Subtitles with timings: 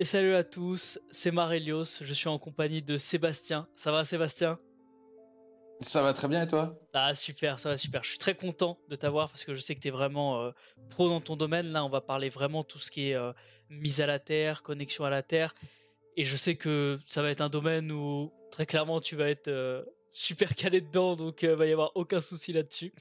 [0.00, 3.68] Et salut à tous, c'est Marelios, je suis en compagnie de Sébastien.
[3.76, 4.58] Ça va Sébastien?
[5.80, 6.76] Ça va très bien et toi?
[6.92, 8.02] Ah super, ça va super.
[8.02, 10.50] Je suis très content de t'avoir parce que je sais que tu es vraiment euh,
[10.90, 11.68] pro dans ton domaine.
[11.68, 13.32] Là, on va parler vraiment tout ce qui est euh,
[13.70, 15.54] mise à la terre, connexion à la terre.
[16.16, 19.46] Et je sais que ça va être un domaine où très clairement tu vas être
[19.46, 22.92] euh, super calé dedans, donc il va y avoir aucun souci là-dessus.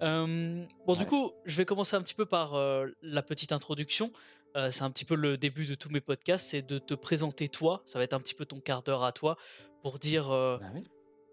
[0.00, 2.60] bon, du coup, je vais commencer un petit peu par
[3.00, 4.12] la petite introduction.
[4.56, 7.48] Euh, c'est un petit peu le début de tous mes podcasts, c'est de te présenter
[7.48, 7.82] toi.
[7.84, 9.36] Ça va être un petit peu ton quart d'heure à toi
[9.82, 10.66] pour dire euh, bah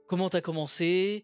[0.07, 1.23] comment tu as commencé,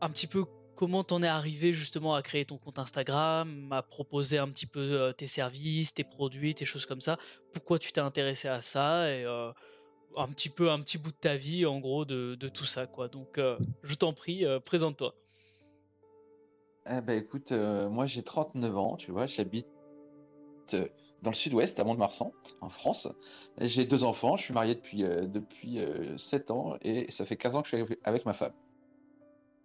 [0.00, 4.38] un petit peu comment t'en es arrivé justement à créer ton compte Instagram, à proposer
[4.38, 7.18] un petit peu euh, tes services, tes produits, tes choses comme ça.
[7.52, 11.36] Pourquoi tu t'es intéressé à ça et un petit peu un petit bout de ta
[11.36, 13.06] vie en gros de, tout ça quoi.
[13.06, 13.40] Donc
[13.82, 15.14] je t'en prie, présente-toi.
[16.90, 19.68] Eh ben écoute, moi j'ai 39 ans, tu vois, j'habite
[21.22, 23.08] dans le sud-ouest, à Mont-de-Marsan, en France.
[23.60, 25.78] J'ai deux enfants, je suis marié depuis, euh, depuis
[26.16, 28.52] 7 euh, ans et ça fait 15 ans que je suis avec ma femme.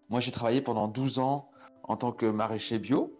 [0.09, 1.49] Moi, j'ai travaillé pendant 12 ans
[1.83, 3.17] en tant que maraîcher bio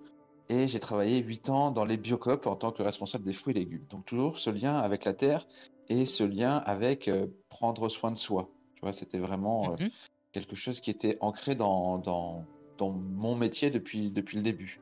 [0.50, 3.60] et j'ai travaillé 8 ans dans les biocopes en tant que responsable des fruits et
[3.60, 3.86] légumes.
[3.90, 5.48] Donc toujours ce lien avec la terre
[5.90, 8.50] et ce lien avec euh, prendre soin de soi.
[8.76, 9.90] Tu vois, c'était vraiment mhm.
[10.32, 12.46] quelque chose qui était ancré dans, dans,
[12.78, 14.82] dans mon métier depuis, depuis le début.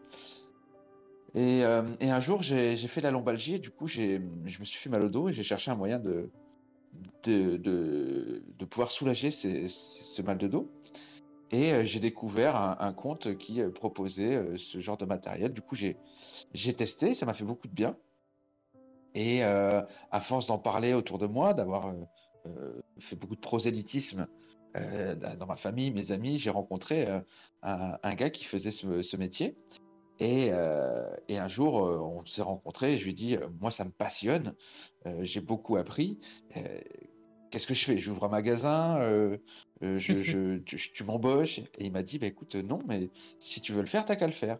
[1.35, 4.89] Euh, et, un jour, j'ai fait la lombalgie et du coup, je me suis fait
[4.89, 6.29] mal au dos et j'ai cherché un moyen de,
[7.23, 10.69] de, de, pouvoir soulager ce mal de dos.
[11.53, 15.51] Et euh, j'ai découvert un, compte qui euh, proposait ce genre de matériel.
[15.51, 17.97] Du coup, j'ai testé, ça m'a fait beaucoup de bien.
[19.13, 21.93] Et à force d'en parler autour de moi, d'avoir
[22.99, 24.25] fait beaucoup de prosélytisme
[24.73, 27.07] dans ma famille, mes amis, j'ai rencontré
[27.61, 29.57] un, gars qui faisait ce, ce métier
[30.21, 33.71] euh, et, un jour, euh, on s'est rencontrés et je lui ai dit, euh, moi,
[33.71, 34.53] ça me passionne,
[35.21, 36.19] j'ai beaucoup appris.
[37.49, 37.97] Qu'est-ce que je fais?
[37.97, 38.99] J'ouvre un magasin,
[39.81, 43.87] je, tu m'embauches Et il m'a dit, bah, écoute, non, mais si tu veux le
[43.87, 44.59] faire, t'as qu'à le faire.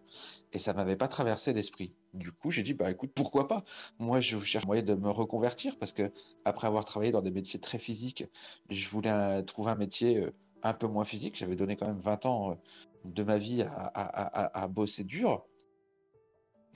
[0.51, 1.93] Et ça m'avait pas traversé l'esprit.
[2.13, 3.63] Du coup, j'ai dit, bah écoute, pourquoi pas?
[3.99, 6.11] Moi, je cherche moyen de me reconvertir parce que
[6.43, 8.25] après avoir travaillé dans des métiers très physiques,
[8.69, 10.25] je voulais trouver un métier
[10.63, 11.37] un peu moins physique.
[11.37, 12.57] J'avais donné quand même 20 ans
[13.05, 13.63] de ma vie
[13.93, 15.45] à bosser dur.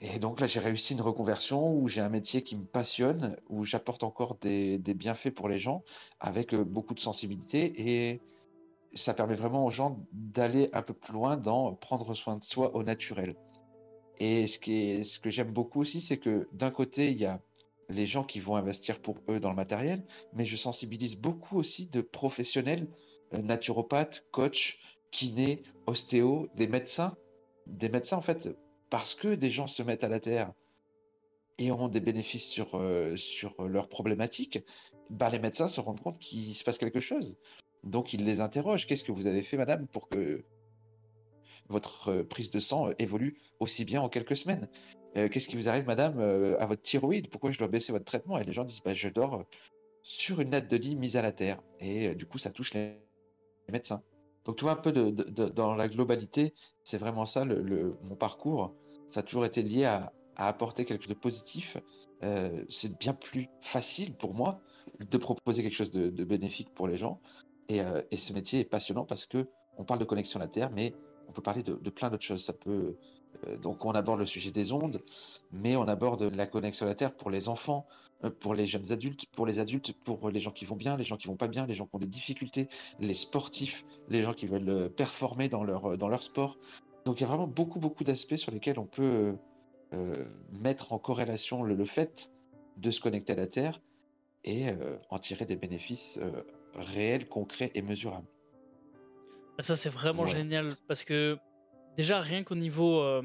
[0.00, 3.64] Et donc là, j'ai réussi une reconversion où j'ai un métier qui me passionne, où
[3.64, 5.82] j'apporte encore des, bienfaits pour les gens
[6.20, 8.20] avec euh, beaucoup de sensibilité et
[8.94, 12.74] ça permet vraiment aux gens d'aller un peu plus loin dans prendre soin de soi
[12.74, 13.36] au naturel.
[14.18, 17.40] Et ce, qui ce que j'aime beaucoup aussi, c'est que d'un côté, il y a
[17.88, 21.86] les gens qui vont investir pour eux dans le matériel, mais je sensibilise beaucoup aussi
[21.86, 22.88] de professionnels,
[23.34, 24.78] euh, naturopathes, coachs,
[25.10, 27.16] kinés, ostéos, des médecins.
[27.66, 28.56] Des médecins, en fait,
[28.90, 30.52] parce que des gens se mettent à la terre
[31.58, 34.60] et ont des bénéfices sur, euh, sur leurs problématiques,
[35.10, 37.38] bah, les médecins se rendent compte qu'il se passe quelque chose.
[37.84, 38.86] Donc ils les interrogent.
[38.86, 40.44] Qu'est-ce que vous avez fait, madame, pour que
[41.68, 44.68] votre euh, prise de sang euh, évolue aussi bien en quelques semaines?
[45.14, 46.20] Qu'est-ce qui vous arrive, madame,
[46.58, 47.30] à votre thyroïde?
[47.30, 48.36] Pourquoi je dois baisser votre traitement?
[48.36, 49.46] Et les gens disent, bah, je dors
[50.02, 51.58] sur une natte de lit mise à la terre.
[51.80, 52.98] Et du coup, ça touche les
[53.72, 54.02] médecins.
[54.46, 55.10] Donc tu vois un peu de,
[55.48, 58.74] dans la globalité, c'est vraiment ça le, mon parcours.
[59.08, 61.78] Ça a toujours été lié à, apporter quelque chose de positif.
[62.22, 64.60] Euh, c'est bien plus facile pour moi
[65.00, 67.20] de proposer quelque chose de, bénéfique pour les gens.
[67.68, 69.48] Et, euh, et, ce métier est passionnant parce que
[69.78, 70.94] on parle de connexion à la Terre, mais
[71.28, 72.50] on peut parler de, plein d'autres choses.
[73.46, 75.02] Euh, donc on aborde le sujet des ondes,
[75.52, 77.86] mais on aborde la connexion à la Terre pour les enfants,
[78.24, 81.04] euh, pour les jeunes adultes, pour les adultes, pour les gens qui vont bien, les
[81.04, 82.68] gens qui vont pas bien, les gens qui ont des difficultés,
[83.00, 86.58] les sportifs, les gens qui veulent euh, performer dans leur, dans leur sport.
[87.04, 89.36] Donc il y a vraiment beaucoup, beaucoup d'aspects sur lesquels on peut
[90.60, 92.32] mettre en corrélation le, fait
[92.76, 93.80] de se connecter à la Terre
[94.42, 94.66] et
[95.10, 96.18] en tirer des bénéfices
[96.74, 98.26] réels, concrets et mesurables.
[99.56, 101.38] Bah, ça, c'est vraiment génial parce que
[101.96, 103.22] déjà, rien qu'au niveau euh,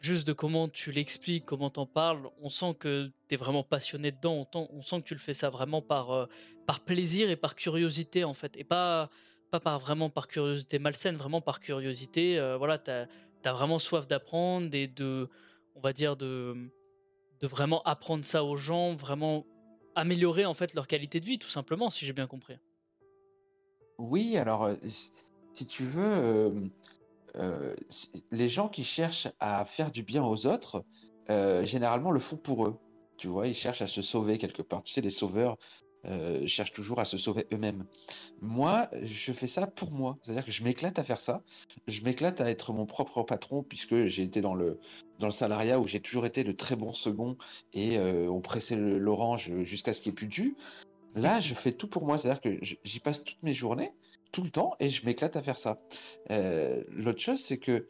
[0.00, 4.46] juste de comment tu l'expliques, comment t'en parles, on sent que t'es vraiment passionné dedans.
[4.54, 6.26] On, sent que tu le fais ça vraiment par, euh,
[6.66, 8.54] par plaisir et par curiosité, en fait.
[8.58, 9.08] Et pas,
[9.50, 12.38] pas par vraiment par curiosité malsaine, vraiment par curiosité.
[12.38, 13.06] Euh, voilà, t'as
[13.46, 15.28] as vraiment soif d'apprendre et de,
[15.74, 16.70] on va dire, de,
[17.40, 19.46] de vraiment apprendre ça aux gens, vraiment
[19.94, 22.56] améliorer en fait leur qualité de vie, tout simplement, si j'ai bien compris.
[23.98, 24.70] Oui, alors
[25.54, 26.50] si tu veux, euh,
[27.36, 27.74] euh,
[28.32, 30.84] les gens qui cherchent à faire du bien aux autres,
[31.30, 32.76] euh, généralement le font pour eux.
[33.16, 34.82] Tu vois, ils cherchent à se sauver quelque part.
[34.82, 35.56] Tu sais, les sauveurs
[36.44, 37.86] cherchent toujours à se sauver eux-mêmes.
[38.42, 40.18] Moi, je fais ça pour moi.
[40.20, 41.40] C'est-à-dire que je m'éclate à faire ça.
[41.88, 44.78] Je m'éclate à être mon propre patron puisque j'ai été dans le,
[45.18, 47.38] dans le salariat où j'ai toujours été le très bon second
[47.72, 50.56] et on pressait l'orange jusqu'à ce qu'il n'y ait plus de jus.
[51.14, 52.18] Là, je fais tout pour moi.
[52.18, 53.92] C'est-à-dire que j'y passe toutes mes journées,
[54.34, 55.80] tout le temps, et je m'éclate à faire ça.
[56.32, 57.88] Euh, l'autre chose, c'est que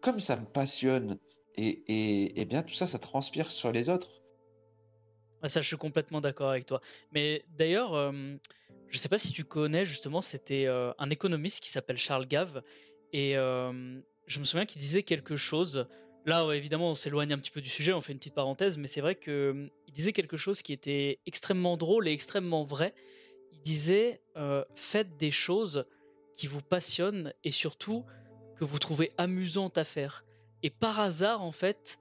[0.00, 1.18] comme ça me passionne
[1.56, 4.22] et, et, et bien tout ça, ça transpire sur les autres
[5.48, 6.80] ça, je suis complètement d'accord avec toi.
[7.10, 11.98] Mais d'ailleurs, je ne sais pas si tu connais justement, c'était un économiste qui s'appelle
[11.98, 12.62] Charles Gave,
[13.12, 15.88] et je me souviens qu'il disait quelque chose.
[16.26, 18.86] Là, évidemment, on s'éloigne un petit peu du sujet, on fait une petite parenthèse, mais
[18.86, 22.94] c'est vrai qu'il disait quelque chose qui était extrêmement drôle et extrêmement vrai.
[23.52, 24.20] Il disait
[24.74, 25.84] faites des choses
[26.34, 28.04] qui vous passionnent et surtout
[28.56, 30.24] que vous trouvez amusantes à faire.
[30.62, 31.98] Et par hasard, en fait,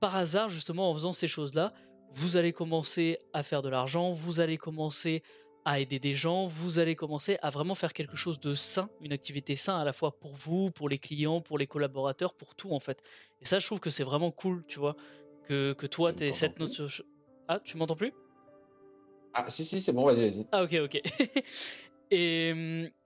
[0.00, 1.72] par hasard, justement, en faisant ces choses-là,
[2.14, 5.22] vous allez commencer à faire de l'argent, vous allez commencer
[5.64, 9.12] à aider des gens, vous allez commencer à vraiment faire quelque chose de sain, une
[9.12, 12.72] activité sain à la fois pour vous, pour les clients, pour les collaborateurs, pour tout
[12.72, 13.02] en fait.
[13.42, 14.96] Et ça, je trouve que c'est vraiment cool, tu vois,
[15.44, 16.80] que, que toi, tu cette note...
[17.46, 18.12] Ah, tu m'entends plus?
[19.34, 20.46] Ah, si, si, c'est bon, vas-y, vas-y.
[20.52, 21.00] Ah, ok, ok.
[22.10, 22.52] Et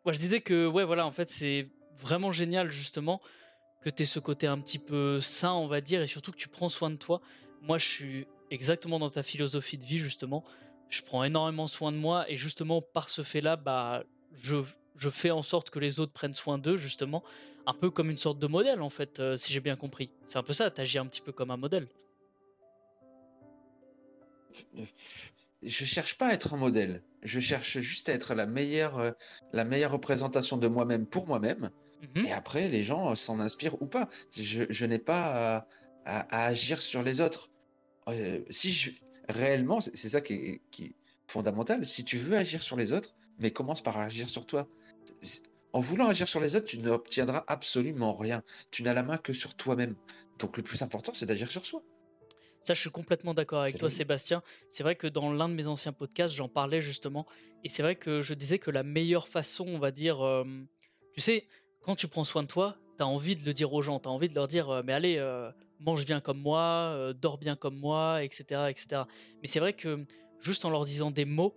[0.05, 3.21] moi, je disais que, ouais, voilà, en fait, c'est vraiment génial, justement,
[3.83, 6.37] que tu aies ce côté un petit peu sain, on va dire, et surtout que
[6.37, 7.21] tu prends soin de toi.
[7.61, 10.45] Moi, je suis exactement dans ta philosophie de vie, justement.
[10.89, 14.57] Je prends énormément soin de moi et justement par ce fait-là, bah, je,
[14.97, 17.23] je fais en sorte que les autres prennent soin d'eux, justement.
[17.67, 20.13] Un peu comme une sorte de modèle, en fait, euh, si j'ai bien compris.
[20.27, 21.89] C'est un peu ça, t'agis un petit peu comme un modèle.
[25.65, 27.03] Je cherche pas à être un modèle.
[27.23, 29.11] Je cherche juste à être la meilleure, euh,
[29.53, 31.71] la meilleure représentation de moi-même pour moi-même.
[32.15, 32.27] Mhm.
[32.27, 34.09] Et après, les gens s'en inspirent ou pas.
[34.37, 35.67] Je, je n'ai pas
[36.05, 37.51] à, agir sur les autres.
[38.09, 38.91] Euh, si je,
[39.29, 40.95] réellement, c'est ça qui est,
[41.27, 41.87] fondamental.
[41.87, 44.69] Si tu veux agir sur les autres, mais commence par agir sur toi.
[45.73, 48.43] En voulant agir sur les autres, tu n'obtiendras absolument rien.
[48.71, 49.97] Tu n'as la main que sur toi-même.
[50.39, 51.83] Donc le plus important, c'est d'agir sur soi.
[52.65, 54.43] Ça, je suis complètement d'accord avec toi, Sébastien.
[54.71, 57.27] C'est vrai que dans l'un de mes anciens podcasts, j'en parlais justement.
[57.63, 60.45] Et c'est vrai que je disais que la meilleure façon, on va dire, euh,
[61.13, 61.47] tu sais,
[61.83, 64.01] quand tu prends soin de toi, tu as envie de le dire aux gens.
[64.01, 65.19] Tu as envie de leur dire, euh, mais allez,
[65.81, 68.67] mange bien comme moi, euh, dors bien comme moi, etc.
[68.69, 69.03] etc.
[69.43, 70.05] Mais c'est vrai que
[70.41, 71.55] juste en leur disant des mots,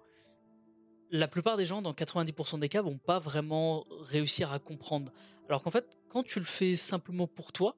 [1.09, 5.11] la plupart des gens, dans 90% des cas, vont pas vraiment réussir à comprendre.
[5.47, 7.77] Alors qu'en fait, quand tu le fais simplement pour toi,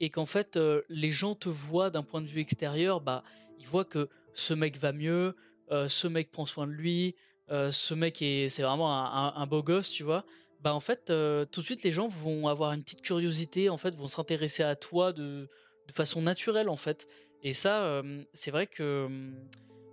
[0.00, 3.22] et qu'en fait, euh, les gens te voient d'un point de vue extérieur, bah,
[3.58, 5.36] ils voient que ce mec va mieux,
[5.70, 7.14] euh, ce mec prend soin de lui,
[7.48, 10.24] ce mec est, c'est vraiment un, beau gosse, tu vois.
[10.60, 13.96] Bah en fait, tout de suite, les gens vont avoir une petite curiosité, en fait,
[13.96, 15.48] vont s'intéresser à toi de,
[15.90, 17.08] de façon naturelle en fait.
[17.42, 19.30] Et ça, euh, c'est vrai que euh,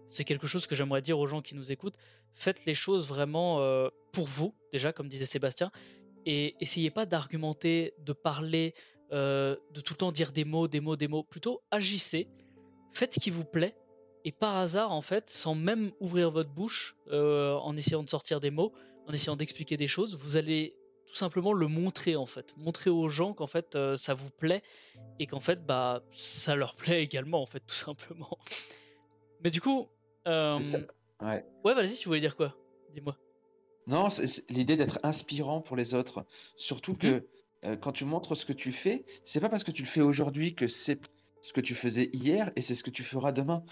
[0.08, 1.98] c'est quelque chose que j'aimerais dire aux gens qui nous écoutent.
[2.34, 5.72] Faites les choses vraiment euh, pour vous, déjà, comme disait Sébastien,
[6.26, 8.74] et essayez pas d'argumenter, de parler,
[9.12, 11.24] de tout le temps dire des mots, des mots, des mots.
[11.24, 12.28] Plutôt agissez,
[12.94, 13.76] faites ce qui vous plaît,
[14.26, 18.52] et par hasard, en fait, sans même ouvrir votre bouche, en essayant de sortir des
[18.52, 18.74] mots,
[19.08, 20.76] en essayant d'expliquer des choses, vous allez
[21.08, 24.62] tout simplement le montrer en fait, montrer aux gens qu'en fait euh, ça vous plaît
[25.20, 28.38] et qu'en fait bah ça leur plaît également en fait tout simplement.
[29.44, 29.88] Mais du coup,
[30.28, 30.52] euh...
[31.22, 31.46] ouais.
[31.64, 32.56] Ouais, vas-y, tu voulais dire quoi?
[32.94, 33.16] Dis-moi.
[33.88, 36.26] Non, c'est l'idée d'être inspirant pour les autres,
[36.58, 36.98] surtout mhm.
[36.98, 37.30] que euh,
[37.76, 40.56] quand tu montres ce que tu fais, c'est pas parce que tu le fais aujourd'hui
[40.56, 41.00] que c'est
[41.42, 43.64] ce que tu faisais hier et c'est ce que tu feras demain.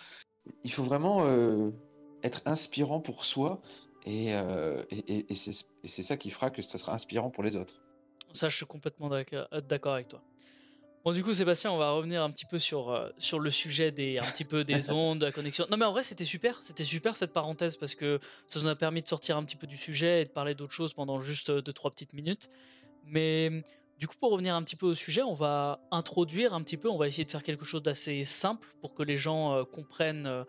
[0.63, 1.71] Il faut vraiment euh,
[2.23, 3.61] être inspirant pour soi
[4.07, 7.81] euh, et, et, c'est ça qui fera que ça sera inspirant pour les autres.
[8.33, 10.21] Ça, je suis complètement d'accord avec toi.
[11.03, 13.91] Bon, du coup, Sébastien, on va revenir un petit peu sur, euh, sur le sujet
[13.91, 15.65] des, un petit peu des ondes, de la connexion.
[15.69, 16.61] Non, mais en vrai, c'était super.
[16.61, 19.67] C'était super cette parenthèse parce que ça nous a permis de sortir un petit peu
[19.67, 22.49] du sujet et de parler d'autres choses pendant juste 2-3 petites minutes.
[23.05, 23.63] Mais
[23.97, 26.89] du coup, pour revenir un petit peu au sujet, on va introduire un petit peu,
[26.89, 30.45] on va essayer de faire quelque chose d'assez simple pour que les gens euh, comprennent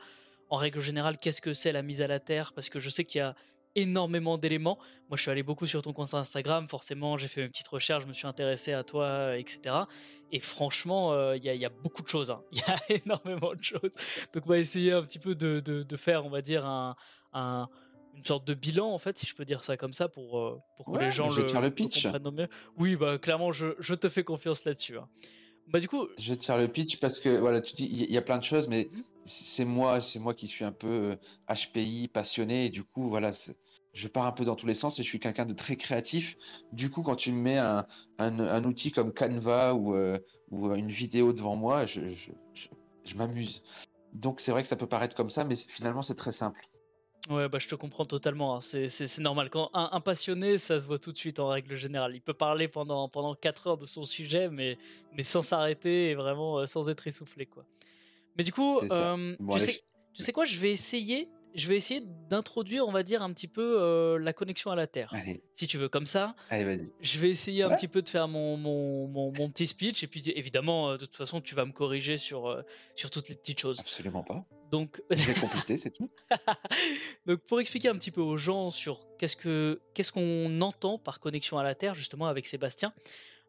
[0.49, 3.05] en règle générale, qu'est-ce que c'est la mise à la terre Parce que je sais
[3.05, 3.35] qu'il y a
[3.77, 4.79] énormément d'éléments.
[5.09, 8.03] Moi, je suis allé beaucoup sur ton compte Instagram, forcément, j'ai fait une petite recherche,
[8.03, 9.77] je me suis intéressé à toi, etc.
[10.33, 12.31] Et franchement, euh, il y, a beaucoup de choses.
[12.31, 12.43] Hein.
[12.53, 13.93] Il y a énormément de choses.
[14.33, 16.97] Donc, on va essayer un petit peu de, faire, on va dire, un,
[18.17, 20.61] une sorte de bilan, en fait, si je peux dire ça comme ça, pour, euh,
[20.77, 22.05] pour que les gens le, le, pitch.
[22.05, 22.49] comprennent mieux.
[22.79, 24.99] Oui, bah, clairement, je, te fais confiance là-dessus.
[24.99, 25.09] Hein.
[25.69, 26.09] Bah, du coup.
[26.19, 28.39] Je vais te faire le pitch parce que, voilà, tu dis, il y a plein
[28.39, 31.17] de choses, mais mhm c'est moi, c'est moi qui suis un peu
[31.49, 33.33] HPI euh, passionné et du coup voilà,
[33.93, 36.37] je pars un peu dans tous les sens et je suis quelqu'un de très créatif.
[36.73, 37.87] Du coup, quand tu me mets un,
[38.19, 40.19] un, outil comme Canva ou, euh,
[40.51, 42.31] ou, une vidéo devant moi, je, je,
[43.05, 43.63] je, m'amuse.
[44.13, 46.61] Donc c'est vrai que ça peut paraître comme ça, mais finalement c'est très simple.
[47.29, 48.57] Ouais, bah, je te comprends totalement.
[48.57, 48.61] hein.
[48.61, 49.51] C'est, normal.
[49.51, 52.15] Quand un, un passionné, ça se voit tout de suite en règle générale.
[52.15, 54.79] Il peut parler pendant, pendant 4 heures de son sujet, mais,
[55.13, 57.65] mais sans s'arrêter et vraiment euh, sans être essoufflé, quoi.
[58.37, 62.03] Mais du coup, euh, tu, sais, tu sais quoi, je vais essayer, je vais essayer
[62.29, 65.11] d'introduire, on va dire, un petit peu euh, la connexion à la Terre.
[65.13, 66.91] Allez, Si tu veux, comme ça, allez, vas-y.
[67.01, 70.03] je vais essayer un petit peu de faire mon, mon, mon, mon petit speech.
[70.03, 72.63] Et puis, évidemment, euh, de toute façon, tu vas me corriger sur, euh,
[72.95, 73.81] sur toutes les petites choses.
[73.81, 74.45] Absolument pas.
[74.71, 76.11] Donc, vais compléter, c'est tout.
[77.27, 81.21] Donc pour expliquer un petit peu aux gens sur qu'est-ce que qu'est-ce qu'on entend par
[81.21, 82.93] connexion à la Terre justement avec Sébastien.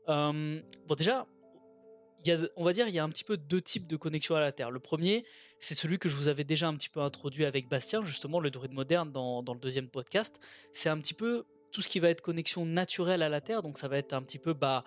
[0.09, 1.25] euh, bon déjà,
[2.55, 4.51] on va dire il y a un petit peu deux types de connexion à la
[4.51, 4.71] Terre.
[4.71, 5.25] Le premier,
[5.59, 8.51] c'est celui que je vous avais déjà un petit peu introduit avec Bastien justement le
[8.51, 10.39] druide moderne dans, dans le deuxième podcast.
[10.73, 13.61] C'est un petit peu tout ce qui va être connexion naturelle à la Terre.
[13.61, 14.83] Donc ça va être un petit peu bah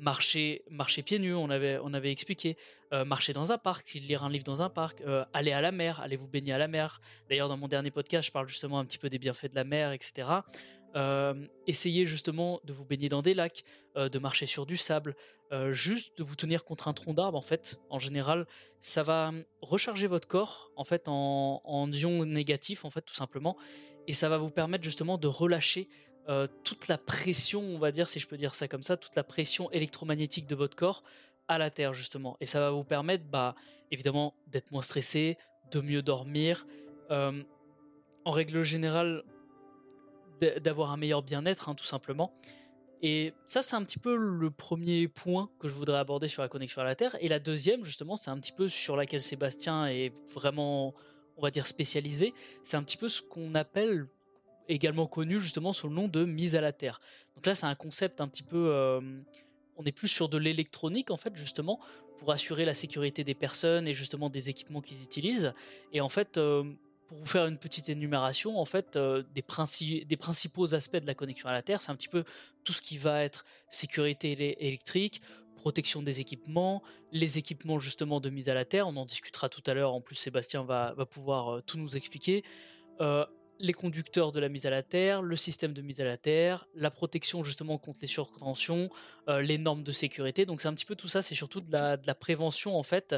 [0.00, 2.56] marcher marcher pieds nus on avait on avait expliqué
[2.94, 5.70] euh, marcher dans un parc lire un livre dans un parc euh, aller à la
[5.70, 7.00] mer aller vous baigner à la mer
[7.32, 9.64] D'ailleurs, dans mon dernier podcast, je parle justement un petit peu des bienfaits de la
[9.64, 10.28] mer, etc.
[10.94, 11.34] Euh,
[11.66, 13.64] essayez justement de vous baigner dans des lacs,
[13.96, 15.16] euh, de marcher sur du sable,
[15.52, 17.38] euh, juste de vous tenir contre un tronc d'arbre.
[17.38, 18.46] En fait, en général,
[18.80, 23.56] ça va recharger votre corps en fait en, en ions négatifs, en fait, tout simplement,
[24.06, 25.88] et ça va vous permettre justement de relâcher
[26.62, 29.24] toute la pression, on va dire, si je peux dire ça comme ça, toute la
[29.24, 31.02] pression électromagnétique de votre corps
[31.48, 33.56] à la terre justement, et ça va vous permettre, bah,
[33.90, 35.36] évidemment, d'être moins stressé,
[35.72, 36.64] de mieux dormir,
[37.10, 39.24] en règle générale,
[40.60, 42.34] d'avoir un meilleur bien-être, hein, tout simplement.
[43.02, 46.48] Et ça, c'est un petit peu le premier point que je voudrais aborder sur la
[46.48, 47.16] connexion à la Terre.
[47.20, 50.94] Et la deuxième, justement, c'est un petit peu sur laquelle Sébastien est vraiment,
[51.36, 52.32] on va dire, spécialisé.
[52.62, 54.06] C'est un petit peu ce qu'on appelle
[54.68, 57.00] également connu justement sous le nom de mise à la Terre.
[57.34, 58.68] Donc là, c'est un concept un petit peu...
[58.70, 59.00] euh,
[59.76, 61.80] on est plus sur de l'électronique, en fait, justement,
[62.18, 65.54] pour assurer la sécurité des personnes et justement des équipements qu'ils utilisent.
[65.92, 66.62] Et en fait, euh,
[67.12, 71.06] pour vous faire une petite énumération, en fait, euh, des, princi- des principaux aspects de
[71.06, 72.24] la connexion à la Terre, c'est un petit peu
[72.64, 74.32] tout ce qui va être sécurité
[74.66, 75.20] électrique,
[75.56, 79.62] protection des équipements, les équipements justement de mise à la Terre, on en discutera tout
[79.66, 82.42] à l'heure, en plus Sébastien va, pouvoir euh, tout nous expliquer,
[83.00, 83.26] Euh,
[83.58, 86.66] les conducteurs de la mise à la Terre, le système de mise à la Terre,
[86.74, 88.90] la protection justement contre les surtensions,
[89.28, 91.96] les normes de sécurité, donc c'est un petit peu tout ça, c'est surtout de la,
[91.96, 93.14] de la prévention en fait,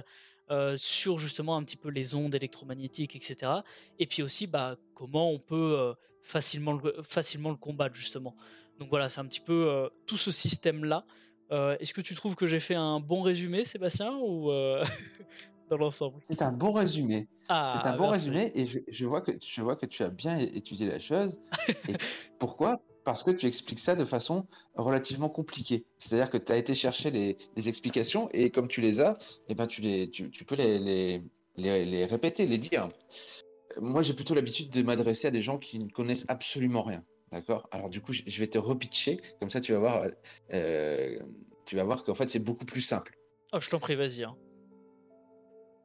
[0.51, 3.51] euh, sur justement un petit peu les ondes électromagnétiques, etc.
[3.99, 8.37] Et puis aussi, bah, comment on peut euh, facilement, le, facilement le combattre, justement.
[8.79, 11.05] Donc voilà, c'est un petit peu euh, tout ce système-là.
[11.51, 14.49] Est-ce que tu trouves que j'ai fait un bon résumé, Sébastien, ou
[15.71, 16.19] dans l'ensemble?
[16.23, 17.29] C'est un bon résumé.
[17.49, 18.31] Ah, C'est un bon merci.
[18.31, 21.41] résumé et je, je vois que, je vois que tu as bien étudié la chose.
[21.89, 21.93] Et
[22.41, 24.47] pourquoi Parce que tu expliques ça de façon
[24.77, 25.85] relativement compliquée.
[25.99, 29.19] C'est-à-dire que tu as été chercher les, les explications et comme tu les as,
[29.49, 31.23] eh ben tu, les, tu, tu peux les, les,
[31.57, 32.89] les, les répéter, les dire.
[33.81, 37.05] Moi, j'ai plutôt l'habitude de m'adresser à des gens qui ne connaissent absolument rien.
[37.31, 37.69] D'accord?
[37.73, 40.07] Alors du coup, je je vais te repitcher, comme ça tu vas voir,
[40.53, 41.19] euh,
[41.67, 43.19] tu vas voir qu'en fait c'est beaucoup plus simple.
[43.53, 44.23] Oh, je t'en prie, vas-y.
[44.23, 44.37] hein.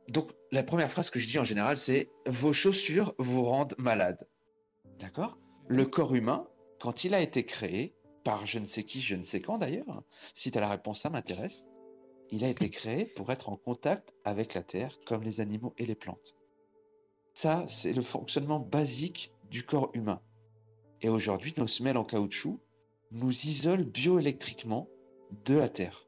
[0.10, 4.28] Donc, la première phrase que je dis en général, c'est Vos chaussures vous rendent malade.
[5.00, 5.38] D'accord?
[5.68, 6.48] Le corps humain,
[6.80, 10.04] quand il a été créé, par je ne sais qui, je ne sais quand d'ailleurs,
[10.34, 11.70] si tu as la réponse, ça m'intéresse,
[12.32, 15.86] il a été créé pour être en contact avec la terre, comme les animaux et
[15.86, 16.36] les plantes.
[17.34, 20.22] Ça, c'est le fonctionnement basique du corps humain.
[21.02, 22.60] Et aujourd'hui, nos semelles en caoutchouc
[23.12, 24.90] nous isolent bioélectriquement
[25.46, 26.08] de la terre.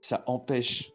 [0.00, 0.92] Ça empêche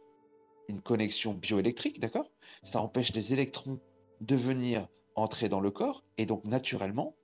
[0.68, 2.30] une connexion bioélectrique, d'accord?
[2.62, 3.80] Ça empêche les électrons
[4.22, 7.16] de venir entrer dans le corps et donc naturellement,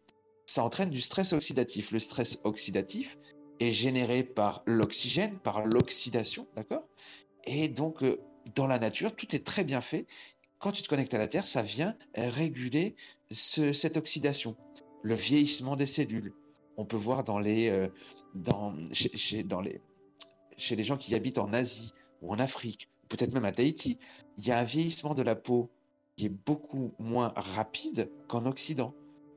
[0.54, 1.92] ça entraîne du stress oxydatif.
[1.92, 3.18] Le stress oxydatif
[3.60, 6.84] est généré par l'oxygène, par l'oxydation, d'accord?
[7.46, 8.20] Et donc euh,
[8.54, 10.06] dans la nature, tout est très bien fait.
[10.60, 12.96] Quand tu te connectes à la Terre, ça vient réguler
[13.32, 14.56] ce- cette oxydation,
[15.02, 16.34] le vieillissement des cellules.
[16.78, 17.88] On peut voir dans les, euh,
[18.36, 19.82] dans, chez- dans les,
[20.58, 23.98] chez les gens qui habitent en Asie ou en Afrique, peut-être même à Tahiti,
[24.38, 25.72] il y a un vieillissement de la peau
[26.16, 28.94] qui est beaucoup moins rapide qu'en Occident,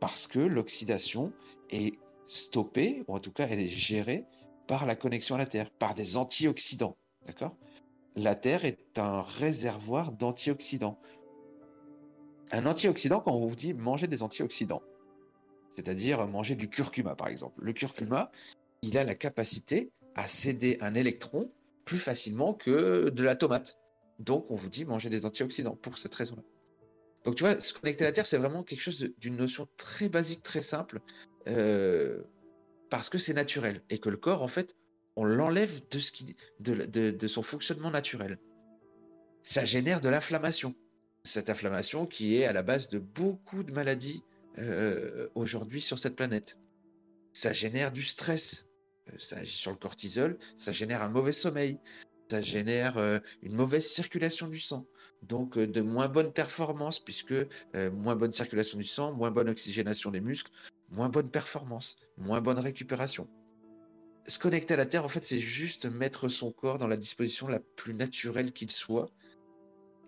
[0.07, 1.33] parce que l'oxydation
[1.69, 1.99] est
[2.29, 4.25] stoppée, ou en tout cas elle est gérée
[4.69, 6.97] par la connexion à la Terre, par des antioxydants.
[7.25, 7.57] D'accord?
[8.15, 10.97] La Terre est un réservoir d'antioxydants.
[12.53, 14.83] Un antioxydant, quand on vous dit manger des antioxydants,
[15.75, 17.61] c'est-à-dire manger du curcuma par exemple.
[17.61, 18.31] Le curcuma,
[18.83, 21.51] il a la capacité à céder un électron
[21.85, 23.81] plus facilement que de la tomate.
[24.21, 26.43] Donc, on vous dit manger des antioxydants pour cette raison-là.
[27.27, 30.09] Donc, tu vois, se connecter à la Terre, c'est vraiment quelque chose d'une notion très
[30.09, 31.01] basique, très simple,
[31.49, 32.23] euh,
[32.89, 34.77] parce que c'est naturel et que le corps, en fait,
[35.17, 38.39] on l'enlève de son fonctionnement naturel.
[39.43, 40.77] Ça génère de l'inflammation.
[41.25, 44.23] Cette inflammation qui est à la base de beaucoup de maladies
[44.59, 46.59] euh, aujourd'hui sur cette planète.
[47.33, 48.71] Ça génère du stress,
[49.09, 51.81] euh, ça agit sur le cortisol, ça génère un mauvais sommeil,
[52.31, 54.87] ça génère euh, une mauvaise circulation du sang,
[55.23, 57.35] donc de moins bonnes performances, puisque
[57.93, 60.51] moins bonne circulation du sang, moins bonne oxygénation des muscles,
[60.91, 63.29] moins bonne performance, moins bonne récupération.
[64.27, 67.47] Se connecter à la Terre, en fait, c'est juste mettre son corps dans la disposition
[67.47, 69.09] la plus naturelle qu'il soit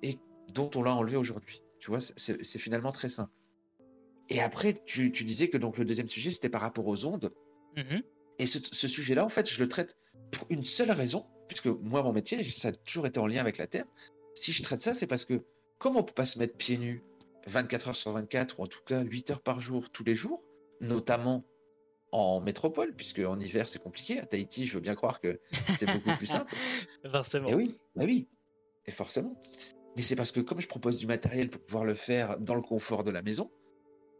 [0.02, 0.18] et
[0.52, 1.62] dont on l'a enlevé aujourd'hui.
[1.78, 3.32] Tu vois, c'est finalement très simple.
[4.28, 7.30] Et après, tu, disais que donc le deuxième sujet, c'était par rapport aux ondes.
[7.76, 8.02] Mm-hmm.
[8.40, 9.96] Et ce, sujet-là, en fait, je le traite
[10.30, 13.58] pour une seule raison, puisque moi, mon métier, ça a toujours été en lien avec
[13.58, 13.84] la Terre.
[14.34, 15.42] Si je traite ça, c'est parce que
[15.78, 17.02] comme on peut pas se mettre pieds nus
[17.46, 20.42] 24 heures sur 24, ou en tout cas 8 heures par jour, tous les jours,
[20.80, 21.44] notamment
[22.12, 24.18] en métropole, puisque en hiver, c'est compliqué.
[24.18, 25.40] À Tahiti, je veux bien croire que
[25.78, 26.54] c'est beaucoup plus simple.
[27.10, 27.48] forcément.
[27.48, 28.28] Et oui, bah oui,
[28.86, 29.38] et forcément.
[29.96, 32.62] Mais c'est parce que comme je propose du matériel pour pouvoir le faire dans le
[32.62, 33.50] confort de la maison,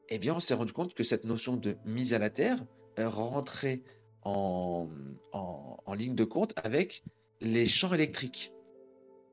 [0.09, 2.65] eh bien, on s'est rendu compte que cette notion de mise à la terre
[2.99, 3.83] rentrait
[4.25, 4.89] en,
[5.97, 7.03] ligne de compte avec
[7.41, 8.53] les champs électriques.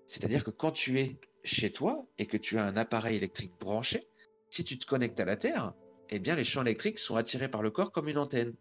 [0.06, 4.02] C'est-à-dire que quand tu es chez toi et que tu as un appareil électrique branché,
[4.50, 5.74] si tu te connectes à la Terre,
[6.10, 8.54] eh bien les champs électriques sont attirés par le corps comme une antenne.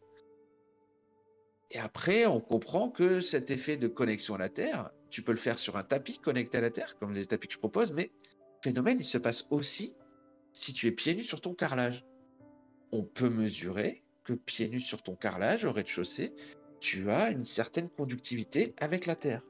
[1.71, 5.39] Et après, on comprend que cet effet de connexion à la Terre, tu peux le
[5.39, 8.11] faire sur un tapis connecté à la Terre, comme les tapis que je propose, mais
[8.21, 9.97] le phénomène, il se passe aussi
[10.53, 12.05] si tu es pieds nus sur ton carrelage.
[12.93, 16.33] On peut mesurer que pieds nus sur ton carrelage au rez-de-chaussée,
[16.81, 19.43] tu as une certaine conductivité avec la Terre.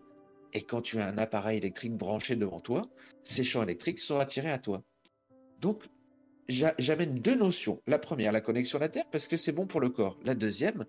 [0.53, 2.83] Et quand tu as un appareil électrique branché devant toi,
[3.23, 4.83] ces champs électriques sont attirés à toi.
[5.61, 5.85] Donc,
[6.49, 7.81] j'amène deux notions.
[7.87, 10.19] La première, la connexion à la Terre, parce que c'est bon pour le corps.
[10.25, 10.85] La deuxième,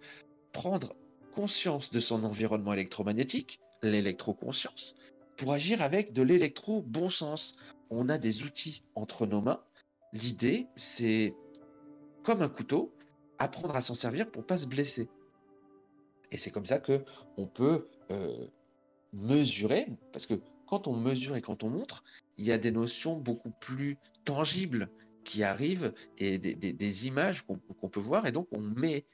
[0.52, 0.96] prendre
[1.34, 4.96] conscience de son environnement électromagnétique, l'électroconscience,
[5.38, 7.56] pour agir avec de l'électro-bon sens.
[7.90, 9.62] On a des outils entre nos mains
[10.16, 11.36] L'idée, c'est
[12.24, 12.95] comme un couteau,
[13.40, 15.10] apprendre à s'en servir pour pas se blesser.
[16.32, 17.04] Et c'est comme ça que
[17.38, 18.48] on peut euh,
[19.14, 20.36] mesurer, parce que
[20.68, 22.04] quand on mesure et quand on montre,
[22.38, 24.90] il y a des notions beaucoup plus tangibles
[25.24, 29.06] qui arrivent et des, images qu'on peut voir, et donc on met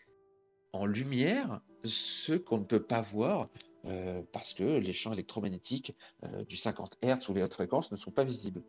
[0.74, 3.50] en lumière ce qu'on ne peut pas voir
[3.86, 7.98] euh, parce que les champs électromagnétiques euh, du 50 Hz ou les hautes fréquences ne
[7.98, 8.62] sont pas visibles.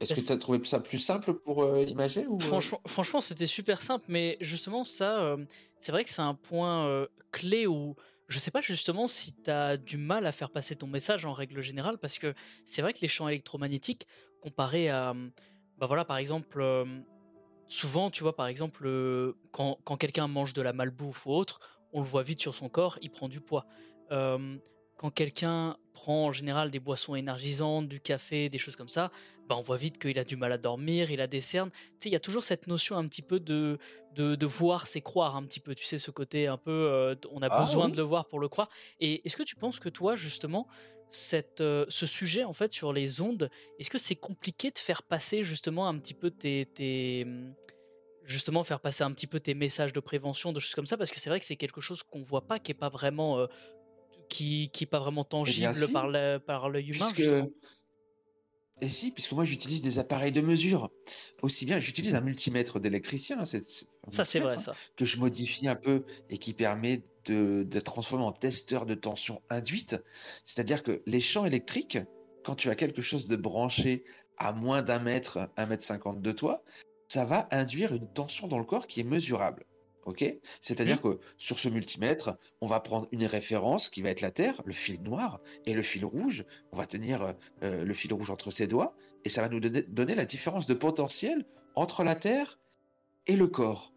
[0.00, 2.38] Est-ce que tu as trouvé ça plus simple pour euh, imager ou...
[2.38, 2.60] Euh?
[2.86, 5.36] Franchement, c'était super simple, mais justement, ça, euh,
[5.78, 7.94] c'est vrai que c'est un point clé où
[8.28, 11.32] je sais pas justement si tu as du mal à faire passer ton message en
[11.32, 12.32] règle générale, parce que
[12.64, 14.06] c'est vrai que les champs électromagnétiques,
[14.40, 15.14] comparé à.
[15.78, 16.64] Bah voilà, par exemple,
[17.68, 18.88] souvent, tu vois, par exemple,
[19.50, 21.60] quand, quand quelqu'un mange de la malbouffe ou autre,
[21.92, 23.66] on le voit vite sur son corps, il prend du poids
[25.00, 29.10] quand quelqu'un prend en général des boissons énergisantes, du café, des choses comme ça,
[29.50, 31.70] bah on voit vite qu'il a du mal à dormir, il a des cernes.
[31.72, 33.78] Tu sais, il y a toujours cette notion un petit peu de,
[34.14, 35.74] de, voir, c'est croire un petit peu.
[35.74, 38.38] Tu sais, ce côté un peu, euh, on a ah besoin de le voir pour
[38.38, 38.68] le croire.
[39.00, 40.68] Et est-ce que tu penses que toi, justement,
[41.08, 45.02] cette, euh, ce sujet en fait sur les ondes, est-ce que c'est compliqué de faire
[45.02, 47.26] passer justement un petit peu tes,
[48.22, 51.10] justement faire passer un petit peu tes messages de prévention, de choses comme ça, parce
[51.10, 53.46] que c'est vrai que c'est quelque chose qu'on voit pas, qui est pas vraiment euh,
[54.28, 56.06] qui n'est pas vraiment eh tangible par
[56.68, 57.10] l'œil humain.
[58.80, 60.90] Et si, puisque moi j'utilise des appareils de mesure.
[61.42, 63.44] Aussi bien, j'utilise un multimètre d'électricien.
[63.44, 64.72] Ça, c'est vrai, ça.
[64.96, 69.42] Que je modifie un peu et qui permet de, de transformer en testeur de tension
[69.50, 69.96] induite.
[70.44, 71.98] C'est-à-dire que les champs électriques,
[72.44, 74.04] quand tu as quelque chose de branché
[74.38, 76.62] à moins d'un mètre, un mètre cinquante de toi,
[77.08, 79.66] ça va induire une tension dans le corps qui est mesurable.
[80.06, 80.24] Ok?
[80.60, 84.62] C'est-à-dire que sur ce multimètre, on va prendre une référence qui va être la Terre,
[84.64, 86.44] le fil noir, et le fil rouge.
[86.72, 90.14] On va tenir euh, le fil rouge entre ses doigts, et ça va nous donner,
[90.14, 92.58] la différence de potentiel entre la Terre
[93.26, 93.92] et le corps.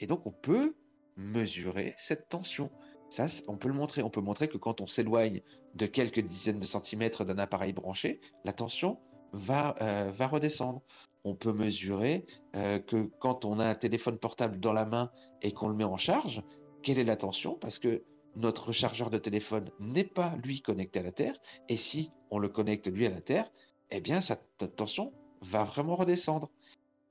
[0.00, 0.74] Et donc on peut
[1.16, 2.70] mesurer cette tension.
[3.08, 4.02] Ça, on peut le montrer.
[4.02, 5.40] On peut montrer que quand on s'éloigne
[5.74, 8.98] de quelques dizaines de centimètres d'un appareil branché, la tension
[9.32, 10.82] va, euh, va redescendre
[11.26, 15.10] on peut mesurer euh, que quand on a un téléphone portable dans la main
[15.42, 16.44] et qu'on le met en charge,
[16.84, 18.04] quelle est la tension Parce que
[18.36, 21.34] notre chargeur de téléphone n'est pas lui connecté à la Terre,
[21.68, 23.50] et si on le connecte lui à la Terre,
[23.90, 24.36] eh bien sa
[24.76, 26.48] tension va vraiment redescendre.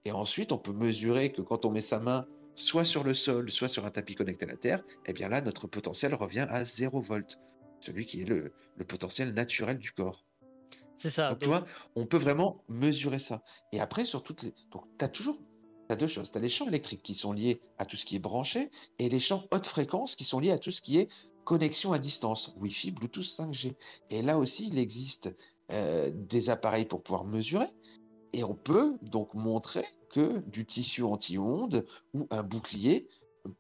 [0.06, 2.26] Et ensuite, on peut mesurer que quand on met sa main
[2.56, 5.42] soit sur le sol, soit sur un tapis connecté à la Terre, eh bien là,
[5.42, 7.38] notre potentiel revient à 0 volts,
[7.82, 8.54] celui qui est le
[8.88, 10.25] potentiel naturel du corps.
[10.98, 11.30] C'est ça.
[11.30, 13.44] Donc, tu vois, on peut vraiment mesurer ça.
[13.72, 14.54] Et après, sur toutes les.
[14.72, 15.40] Donc, tu as toujours.
[15.90, 16.32] Tu deux choses.
[16.32, 19.08] Tu as les champs électriques qui sont liés à tout ce qui est branché et
[19.08, 21.10] les champs haute fréquence qui sont liés à tout ce qui est
[21.44, 23.76] connexion à distance, Wi-Fi, Bluetooth 5G.
[24.10, 25.36] Et là aussi, il existe
[25.72, 27.68] euh, des appareils pour pouvoir mesurer.
[28.34, 33.08] Et on peut donc montrer que du tissu anti-ondes ou un bouclier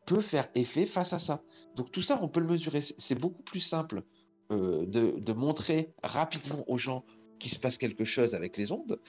[0.05, 1.43] peut faire effet face à ça.
[1.75, 2.81] Donc tout ça, on peut le mesurer.
[2.81, 4.03] C'est beaucoup plus simple
[4.51, 7.03] euh, de, montrer rapidement aux gens
[7.45, 8.99] qu'il se passe quelque chose avec les ondes.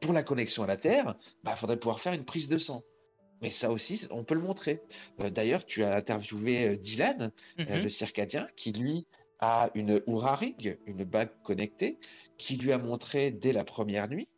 [0.00, 2.84] Pour la connexion à la Terre, il bah, faudrait pouvoir faire une prise de sang.
[3.40, 4.82] Mais ça aussi, on peut le montrer.
[5.18, 7.82] Euh, d'ailleurs, tu as interviewé euh, Dylan, mm-hmm.
[7.82, 9.08] le circadien, qui lui
[9.40, 11.98] a une Oura Ring, une bague connectée,
[12.38, 14.28] qui lui a montré dès la première nuit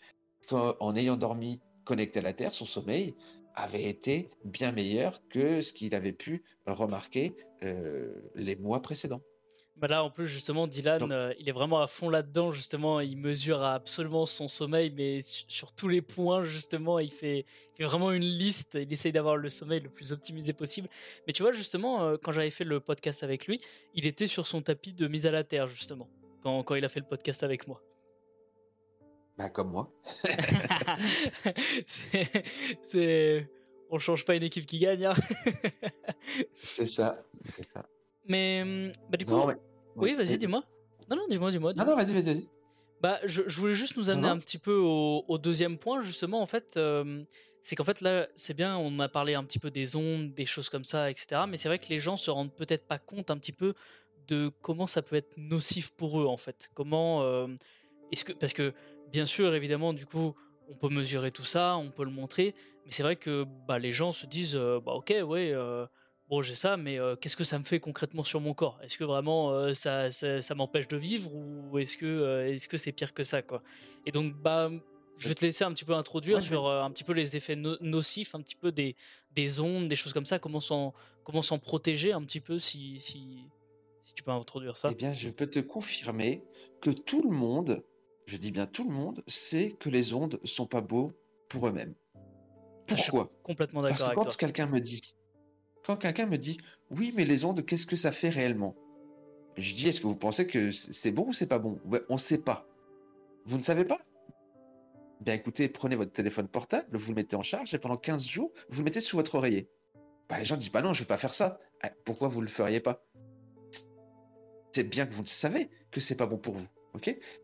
[0.49, 3.15] qu'en ayant dormi connecté à la Terre, son sommeil
[3.55, 9.21] avait été bien meilleur que ce qu'il avait pu remarquer euh, les mois précédents.
[9.85, 13.01] Bah là, en plus, justement, Dylan, euh, il est vraiment à fond là-dedans, justement.
[13.01, 17.45] Il mesure absolument son sommeil, mais sur tous les points, justement, il fait,
[17.79, 18.79] vraiment une liste.
[18.81, 20.89] Il essaye d'avoir le sommeil le plus optimisé possible.
[21.27, 23.61] Mais tu vois, justement, euh, quand j'avais fait le podcast avec lui,
[23.93, 26.09] il était sur son tapis de mise à la terre, justement,
[26.43, 27.83] quand, quand il a fait le podcast avec moi.
[29.37, 29.93] Bah, comme moi.
[32.83, 33.51] c'est,
[33.91, 35.05] On change pas une équipe qui gagne.
[35.05, 35.15] Hein.
[36.55, 37.85] c'est ça, c'est ça.
[38.27, 39.35] Mais, hum, bah, du coup.
[39.97, 40.63] Oui, vas-y, dis-moi.
[41.11, 41.73] Non, non, dis-moi, dis-moi.
[41.75, 42.49] non, non, vas-y, vas-y, vas-y.
[43.01, 46.47] Bah, je, je, voulais juste nous amener un petit peu au, deuxième point, justement, en
[46.47, 46.77] fait.
[46.77, 47.23] Euh,
[47.63, 50.47] c'est qu'en fait, là, c'est bien, on a parlé un petit peu des ondes, des
[50.47, 51.43] choses comme ça, etc.
[51.49, 53.75] Mais c'est vrai que les gens se rendent peut-être pas compte un petit peu
[54.29, 56.71] de comment ça peut être nocif pour eux, en fait.
[56.75, 57.23] Comment.
[57.23, 57.47] Euh,
[58.11, 58.33] est-ce que.
[58.33, 58.73] Parce que
[59.13, 60.35] bien sûr, évidemment, du coup,
[60.69, 62.55] on peut mesurer tout ça, on peut le montrer,
[62.85, 65.53] mais c'est vrai que bah, les gens se disent, euh, bah ok, ouais,
[66.29, 68.79] bon j'ai ça, mais euh, qu'est-ce que ça me fait concrètement sur mon corps?
[68.83, 73.15] Est-ce que vraiment ça, ça, m'empêche de vivre ou est-ce que est-ce que c'est pire
[73.15, 73.63] que ça quoi?
[74.07, 74.71] Et donc bah
[75.17, 78.35] je vais te laisser un petit peu introduire sur un petit peu les effets nocifs,
[78.35, 78.97] un petit peu des,
[79.33, 82.99] des ondes, des choses comme ça, comment s'en comment s'en protéger un petit peu si,
[83.01, 83.47] si
[84.05, 84.89] si tu peux introduire ça?
[84.91, 86.43] Eh bien, je peux te confirmer
[86.81, 87.85] que tout le monde
[88.27, 91.13] je dis bien tout le monde, sait que les ondes sont pas beaux
[91.49, 91.95] pour eux-mêmes.
[92.87, 93.29] Pourquoi?
[93.43, 95.15] Complètement d'accord Parce que quand quelqu'un me dit,
[95.85, 96.59] quand quelqu'un me dit,
[96.91, 98.75] oui, mais les ondes, qu'est-ce que ça fait réellement?
[99.57, 101.79] Je dis, est-ce que vous pensez que c'est bon ou c'est pas bon?
[102.09, 102.67] On ne sait pas.
[103.47, 104.01] Vous ne savez pas?
[105.21, 108.53] Bien écoutez, prenez votre téléphone portable, vous le mettez en charge et pendant 15 jours,
[108.69, 109.69] vous le mettez sous votre oreiller.
[110.29, 111.59] Bah, les gens disent, bah non, je ne vais pas faire ça.
[111.83, 113.05] Ah, pourquoi vous ne le feriez pas?
[114.73, 116.67] C'est bien que vous le savez que c'est pas bon pour vous.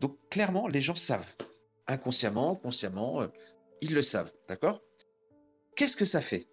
[0.00, 1.34] Donc clairement, les gens savent.
[1.86, 3.28] Inconsciemment, consciemment, euh,
[3.80, 4.32] ils le savent.
[4.48, 4.80] D'accord?
[5.76, 6.48] Qu'est-ce que ça fait?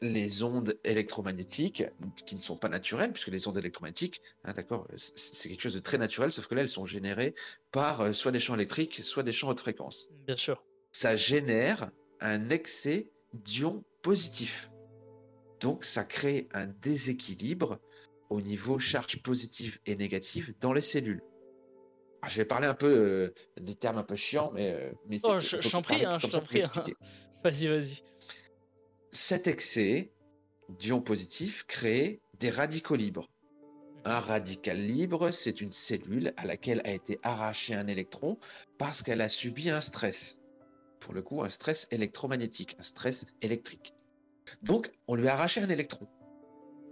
[0.00, 1.84] Les ondes électromagnétiques,
[2.24, 5.80] qui ne sont pas naturelles, puisque les ondes électromagnétiques, hein, d'accord, c'est quelque chose de
[5.80, 7.34] très naturel, sauf que là, elles sont générées
[7.70, 10.08] par euh, soit des champs électriques, soit des champs haute fréquence.
[10.26, 10.64] Bien sûr.
[10.92, 14.70] Ça génère un excès d'ions positifs.
[15.60, 17.78] Donc, ça crée un déséquilibre
[18.30, 21.22] au niveau charge positive et négative dans les cellules.
[22.22, 24.72] Ah, je vais parler un peu euh, des termes un peu chiants, mais.
[24.72, 26.62] Euh, mais oh, je t'en prie, hein, je t'en prie.
[26.62, 26.84] Hein.
[27.42, 28.02] Vas-y, vas-y.
[29.12, 30.12] Cet excès
[30.68, 33.28] d'ions positifs crée des radicaux libres.
[34.04, 38.38] Un radical libre, c'est une cellule à laquelle a été arraché un électron
[38.78, 40.38] parce qu'elle a subi un stress.
[41.00, 43.94] Pour le coup, un stress électromagnétique, un stress électrique.
[44.62, 46.06] Donc, on lui a arraché un électron.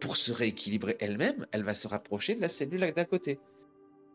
[0.00, 3.38] Pour se rééquilibrer elle-même, elle va se rapprocher de la cellule d'à côté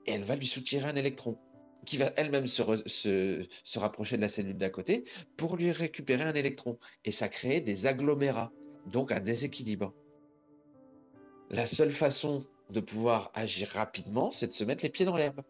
[0.06, 1.38] et elle va lui soutirer un électron
[1.86, 5.04] qui va elle-même se, se, rapprocher de la cellule d'à côté
[5.38, 6.78] pour lui récupérer un électron.
[7.06, 8.52] Et ça crée des agglomérats,
[8.88, 9.93] donc un déséquilibre.
[11.50, 15.41] La seule façon de pouvoir agir rapidement, c'est de se mettre les pieds dans l'herbe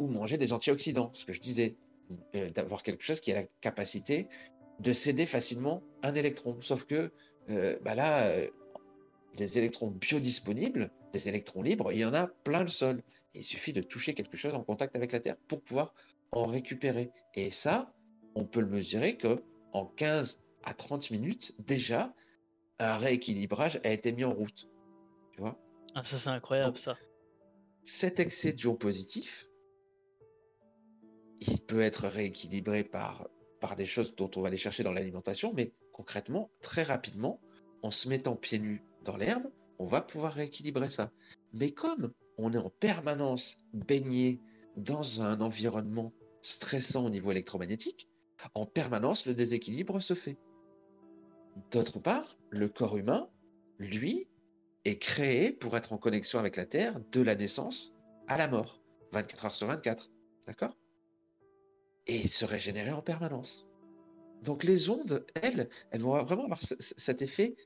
[0.00, 1.76] ou manger des antioxydants, ce que je disais,
[2.34, 4.28] euh, d'avoir quelque chose qui a la capacité
[4.80, 6.56] de céder facilement un électron.
[6.60, 7.12] Sauf que
[7.50, 8.48] euh, bah là, euh,
[9.36, 13.02] des électrons biodisponibles, des électrons libres, il y en a plein le sol.
[13.34, 15.92] Il suffit de toucher quelque chose en contact avec la Terre pour pouvoir
[16.32, 17.10] en récupérer.
[17.34, 17.88] Et ça,
[18.34, 19.42] on peut le mesurer que
[19.72, 22.14] en 15 à 30 minutes, déjà,
[22.78, 24.68] un rééquilibrage a été mis en route.
[25.32, 25.58] Tu vois?
[25.94, 26.96] Ah, ça, c'est incroyable, ça.
[27.82, 29.48] Cet excès d'ions positif,
[31.40, 33.28] il peut être rééquilibré par,
[33.60, 37.40] par des choses dont on va aller chercher dans l'alimentation, mais concrètement, très rapidement,
[37.82, 41.10] en se mettant pieds nus dans l'herbe, on va pouvoir rééquilibrer ça.
[41.54, 44.38] Mais comme on est en permanence baigné
[44.76, 46.12] dans un environnement
[46.42, 48.06] stressant au niveau électromagnétique,
[48.54, 50.36] en permanence le déséquilibre se fait.
[51.70, 53.30] D'autre part, le corps humain,
[53.78, 54.28] lui,
[54.84, 57.96] est créé pour être en connexion avec la Terre de la naissance
[58.28, 60.10] à la mort, 24 heures sur 24.
[60.46, 60.76] D'accord?
[62.06, 63.66] Et se régénérer en permanence.
[64.42, 67.56] Donc les ondes, elles, elles vont vraiment avoir cet effet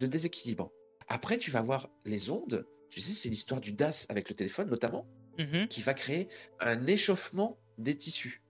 [0.00, 0.72] de déséquilibre.
[1.08, 2.66] Après, tu vas voir les ondes.
[2.90, 5.06] Tu sais, c'est l'histoire du DAS avec le téléphone notamment,
[5.38, 5.68] mm-hmm.
[5.68, 8.42] qui va créer un échauffement des tissus.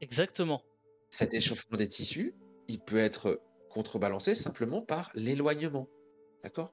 [0.00, 0.62] Exactement.
[1.10, 2.34] Cet échauffement des tissus,
[2.68, 5.88] il peut être contrebalancé simplement par l'éloignement.
[6.42, 6.72] D'accord?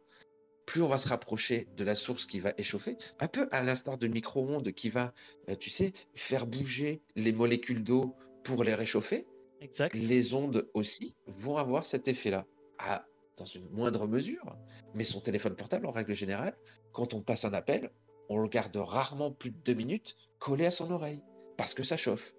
[0.65, 3.97] Plus on va se rapprocher de la source qui va échauffer, un peu à l'instar
[3.97, 5.13] de micro-ondes qui va,
[5.49, 9.27] euh, tu sais, faire bouger les molécules d'eau pour les réchauffer.
[9.61, 9.93] Exact.
[9.95, 12.45] Les ondes aussi vont avoir cet effet-là.
[12.77, 13.05] À,
[13.37, 14.55] dans une moindre mesure,
[14.93, 16.57] mais son téléphone portable, en règle générale,
[16.91, 17.91] quand on passe un appel,
[18.29, 21.21] on le garde rarement plus de deux minutes collé à son oreille,
[21.57, 22.33] parce que ça chauffe.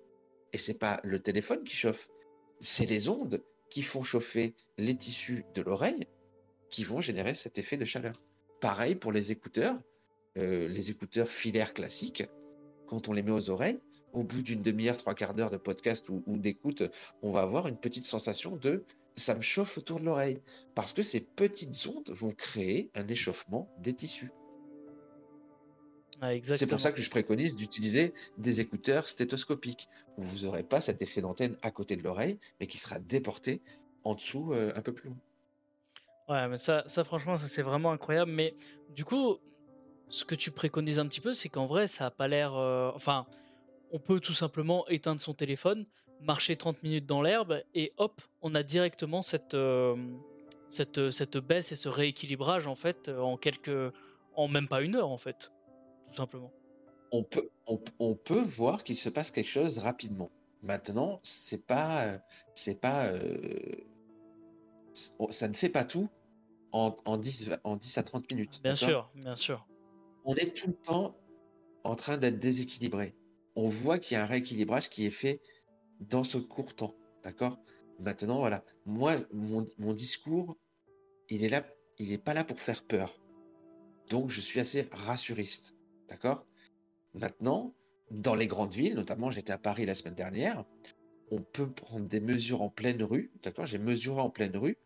[0.53, 2.09] Et c'est pas le téléphone qui chauffe,
[2.61, 6.07] c'est les ondes qui font chauffer les tissus de l'oreille
[6.71, 8.23] qui vont générer cet effet de chaleur.
[8.61, 9.79] Pareil pour les écouteurs,
[10.37, 12.25] euh, les écouteurs filaires classiques,
[12.87, 13.79] quand on les met aux oreilles,
[14.13, 16.83] au bout d'une demi-heure, trois quarts d'heure de podcast ou, ou d'écoute,
[17.23, 20.41] on va avoir une petite sensation de ça me chauffe autour de l'oreille.
[20.75, 24.31] Parce que ces petites ondes vont créer un échauffement des tissus.
[26.21, 30.81] Ah, C'est pour ça que je préconise d'utiliser des écouteurs stéthoscopiques, où vous n'aurez pas
[30.81, 33.61] cet effet d'antenne à côté de l'oreille, mais qui sera déporté
[34.03, 35.19] en dessous euh, un peu plus loin.
[36.29, 38.33] Ouais, mais ça, ça franchement, ça c'est vraiment incroyable.
[38.33, 38.55] Mais
[38.95, 39.39] du coup,
[40.09, 42.55] ce que tu préconises un petit peu, c'est qu'en vrai, ça a pas l'air.
[42.55, 43.27] euh, Enfin,
[43.93, 45.85] on peut tout simplement éteindre son téléphone,
[46.21, 49.97] marcher 30 minutes dans l'herbe, et hop, on a directement cette, euh,
[50.69, 53.93] cette, cette baisse et ce rééquilibrage en fait euh, en quelques,
[54.35, 55.53] en même pas une heure en fait,
[56.09, 56.53] tout simplement.
[57.13, 60.31] On peut, on, on peut voir qu'il se passe quelque chose rapidement.
[60.63, 62.19] Maintenant, c'est pas,
[62.55, 63.77] c'est pas, euh,
[65.31, 66.09] ça ne fait pas tout
[66.73, 68.61] en, en 10, en 10 à 30 minutes.
[68.63, 69.67] Bien sûr, bien sûr.
[70.29, 71.17] On est tout le temps
[71.85, 73.15] en train d'être déséquilibré.
[73.55, 75.41] On voit qu'il y a un rééquilibrage qui est fait
[76.01, 76.97] dans ce court temps.
[77.23, 77.61] D'accord?
[78.01, 78.65] Maintenant, voilà.
[78.85, 80.57] Moi, mon, mon discours,
[81.29, 81.65] il est là,
[81.99, 83.21] il n'est pas là pour faire peur.
[84.11, 85.77] Donc, je suis assez rassuriste.
[86.09, 86.45] D'accord?
[87.15, 87.73] Maintenant,
[88.11, 90.65] dans les grandes villes, notamment, j'étais à Paris la semaine dernière,
[91.31, 93.31] on peut prendre des mesures en pleine rue.
[93.45, 93.67] D'accord?
[93.67, 94.77] J'ai mesuré en pleine rue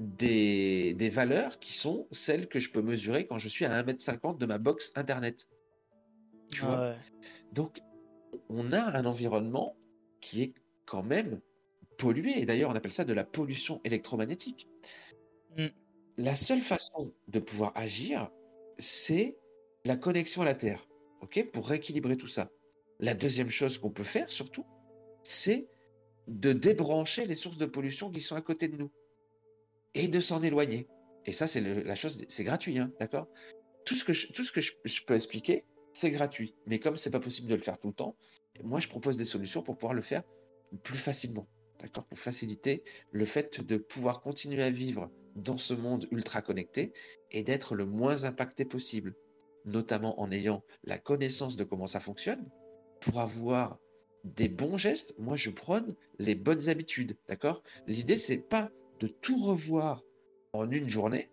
[0.00, 4.38] des, des valeurs qui sont celles que je peux mesurer quand je suis à 1m50
[4.38, 5.46] de ma box internet.
[6.50, 6.76] Tu vois?
[6.76, 6.96] Ah ouais.
[7.52, 7.80] Donc,
[8.48, 9.76] on a un environnement
[10.20, 10.54] qui est
[10.86, 11.40] quand même
[11.98, 12.40] pollué.
[12.40, 14.68] Et d'ailleurs, on appelle ça de la pollution électromagnétique.
[15.58, 15.66] Mm.
[16.16, 18.30] La seule façon de pouvoir agir,
[18.78, 19.36] c'est
[19.84, 20.86] la connexion à la Terre,
[21.20, 22.50] ok, pour rééquilibrer tout ça.
[23.00, 24.64] La deuxième chose qu'on peut faire, surtout,
[25.22, 25.68] c'est
[26.26, 28.90] de débrancher les sources de pollution qui sont à côté de nous
[29.94, 30.88] et de s'en éloigner.
[31.26, 33.28] Et ça, c'est la chose, c'est gratuit, hein, d'accord?
[33.84, 36.54] Tout ce que je, tout ce que je peux expliquer, c'est gratuit.
[36.66, 38.16] Mais comme c'est pas possible de le faire tout le temps,
[38.62, 40.22] moi, je propose des solutions pour pouvoir le faire
[40.82, 41.48] plus facilement,
[41.80, 42.06] d'accord?
[42.06, 46.92] Pour faciliter le fait de pouvoir continuer à vivre dans ce monde ultra connecté
[47.30, 49.14] et d'être le moins impacté possible,
[49.64, 52.48] notamment en ayant la connaissance de comment ça fonctionne,
[53.00, 53.78] pour avoir
[54.24, 55.14] des bons gestes.
[55.18, 57.62] Moi, je prône les bonnes habitudes, d'accord?
[57.86, 58.70] L'idée, c'est pas
[59.00, 60.02] de tout revoir
[60.52, 61.30] en une journée,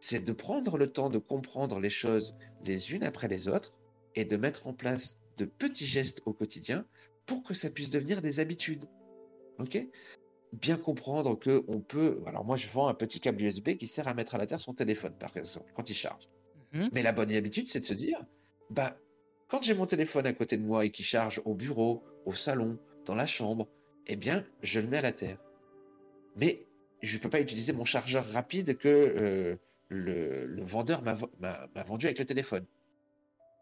[0.00, 3.78] c'est de prendre le temps de comprendre les choses les unes après les autres
[4.14, 6.86] et de mettre en place de petits gestes au quotidien
[7.26, 8.86] pour que ça puisse devenir des habitudes.
[9.58, 9.86] Ok?
[10.52, 12.22] Bien comprendre que on peut.
[12.26, 14.60] Alors moi, je vends un petit câble USB qui sert à mettre à la terre
[14.60, 16.28] son téléphone, par exemple, quand il charge.
[16.72, 16.90] Mhm.
[16.92, 18.24] Mais la bonne habitude, c'est de se dire,
[18.70, 18.96] bah,
[19.48, 22.78] quand j'ai mon téléphone à côté de moi et qui charge au bureau, au salon,
[23.04, 23.68] dans la chambre,
[24.06, 25.38] eh bien, je le mets à la terre.
[26.36, 26.66] Mais
[27.02, 29.56] je ne peux pas utiliser mon chargeur rapide que euh,
[29.88, 32.64] le, vendeur m'a vendu avec le téléphone.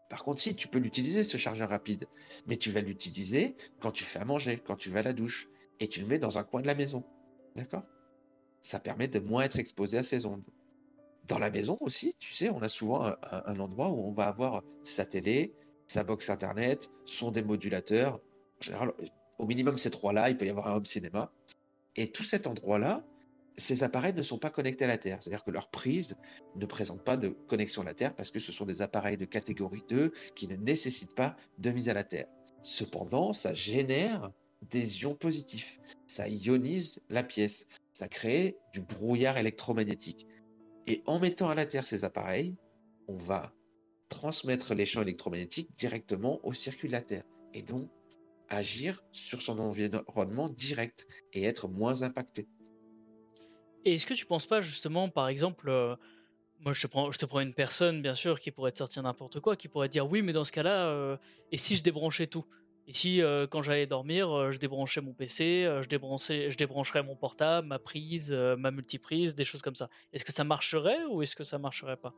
[0.09, 2.07] Par contre, si, tu peux l'utiliser, ce chargeur rapide,
[2.45, 5.47] mais tu vas l'utiliser quand tu fais à manger, quand tu vas à la douche,
[5.79, 7.03] et tu le mets dans un coin de la maison.
[7.55, 7.83] D'accord?
[8.61, 10.45] Ça permet de moins être exposé à ces ondes.
[11.27, 14.27] Dans la maison aussi, tu sais, on a souvent un- un endroit où on va
[14.27, 15.53] avoir sa télé,
[15.87, 18.15] sa box internet, son démodulateur.
[18.59, 18.93] En général,
[19.39, 21.31] au minimum ces trois-là, il peut y avoir un home cinéma.
[21.95, 23.03] Et tout cet endroit-là,
[23.57, 25.17] ces appareils ne sont pas connectés à la Terre.
[25.21, 26.17] C'est-à-dire que leur prise
[26.55, 29.25] ne présente pas de connexion à la Terre parce que ce sont des appareils de
[29.25, 32.27] catégorie 2 qui ne nécessitent pas de mise à la Terre.
[32.61, 34.31] Cependant, ça génère
[34.69, 35.79] des ions positifs.
[36.07, 37.67] Ça ionise la pièce.
[37.91, 40.27] Ça crée du brouillard électromagnétique.
[40.87, 42.55] Et en mettant à la Terre ces appareils,
[43.07, 43.53] on va
[44.09, 47.23] transmettre les champs électromagnétiques directement au circuit de la Terre.
[47.53, 47.89] Et donc,
[48.49, 52.47] agir sur son environnement direct et être moins impacté.
[53.85, 55.95] Et est-ce que tu penses pas justement, par exemple, euh,
[56.59, 59.67] moi je te prends, une personne bien sûr qui pourrait te sortir n'importe quoi, qui
[59.67, 61.17] pourrait dire oui, mais dans ce cas-là, euh,
[61.51, 62.45] et si je débranchais tout?
[62.87, 67.67] Et si euh, quand j'allais dormir, je débranchais mon PC, je débranchais, débrancherais mon portable,
[67.67, 69.89] ma prise, ma multiprise, des choses comme ça.
[70.11, 72.13] Est-ce que ça marcherait ou est-ce que ça marcherait pas?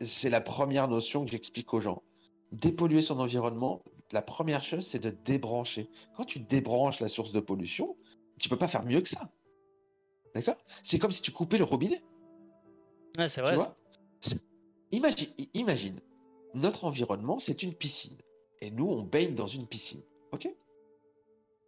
[0.00, 2.02] C'est la première notion que j'explique aux gens.
[2.52, 5.88] dépolluer son environnement, la première chose, c'est de débrancher.
[6.16, 7.96] Quand tu débranches la source de pollution,
[8.40, 9.30] tu peux pas faire mieux que ça.
[10.34, 10.56] D'accord?
[10.82, 12.02] C'est comme si tu coupais le robinet.
[13.18, 13.56] Ouais, c'est vrai.
[14.92, 16.00] Imagine, imagine,
[16.54, 18.16] notre environnement, c'est une piscine.
[18.60, 20.02] Et nous, on baigne dans une piscine.
[20.32, 20.48] OK?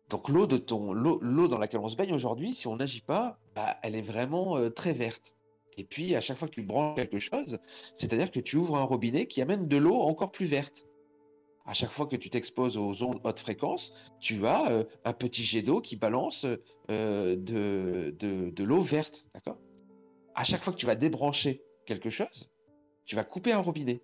[0.08, 3.38] Donc l'eau de ton l'eau dans laquelle on se baigne aujourd'hui, si on n'agit pas,
[3.54, 5.36] bah, elle est vraiment euh, très verte.
[5.78, 7.58] Et puis, à chaque fois que tu branches quelque chose,
[7.94, 10.86] c'est-à-dire que tu ouvres un robinet qui amène de l'eau encore plus verte.
[11.64, 15.44] À chaque fois que tu t'exposes aux ondes haute fréquence, tu as euh, un petit
[15.44, 16.44] jet d'eau qui balance
[16.90, 19.28] euh, de, l'eau verte.
[19.32, 19.58] D'accord?
[20.34, 22.50] À chaque fois que tu vas débrancher quelque chose,
[23.04, 24.02] tu vas couper un robinet.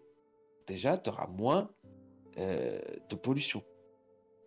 [0.66, 1.70] Déjà, tu auras moins
[2.38, 3.64] euh, de pollution.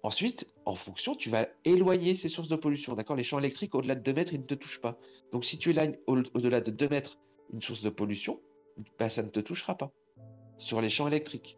[0.04, 2.95] Ensuite, en fonction, tu vas éloigner ces sources de pollution.
[2.95, 3.15] D'accord?
[3.15, 4.97] Les champs électriques, au-delà de 2 mètres, ils ne te touchent pas.
[5.32, 7.19] Donc, si tu éloignes au-delà de 2 mètres
[7.52, 8.39] une source de pollution,
[8.97, 9.91] bah, ça ne te touchera pas.
[10.58, 11.58] Sur les champs électriques.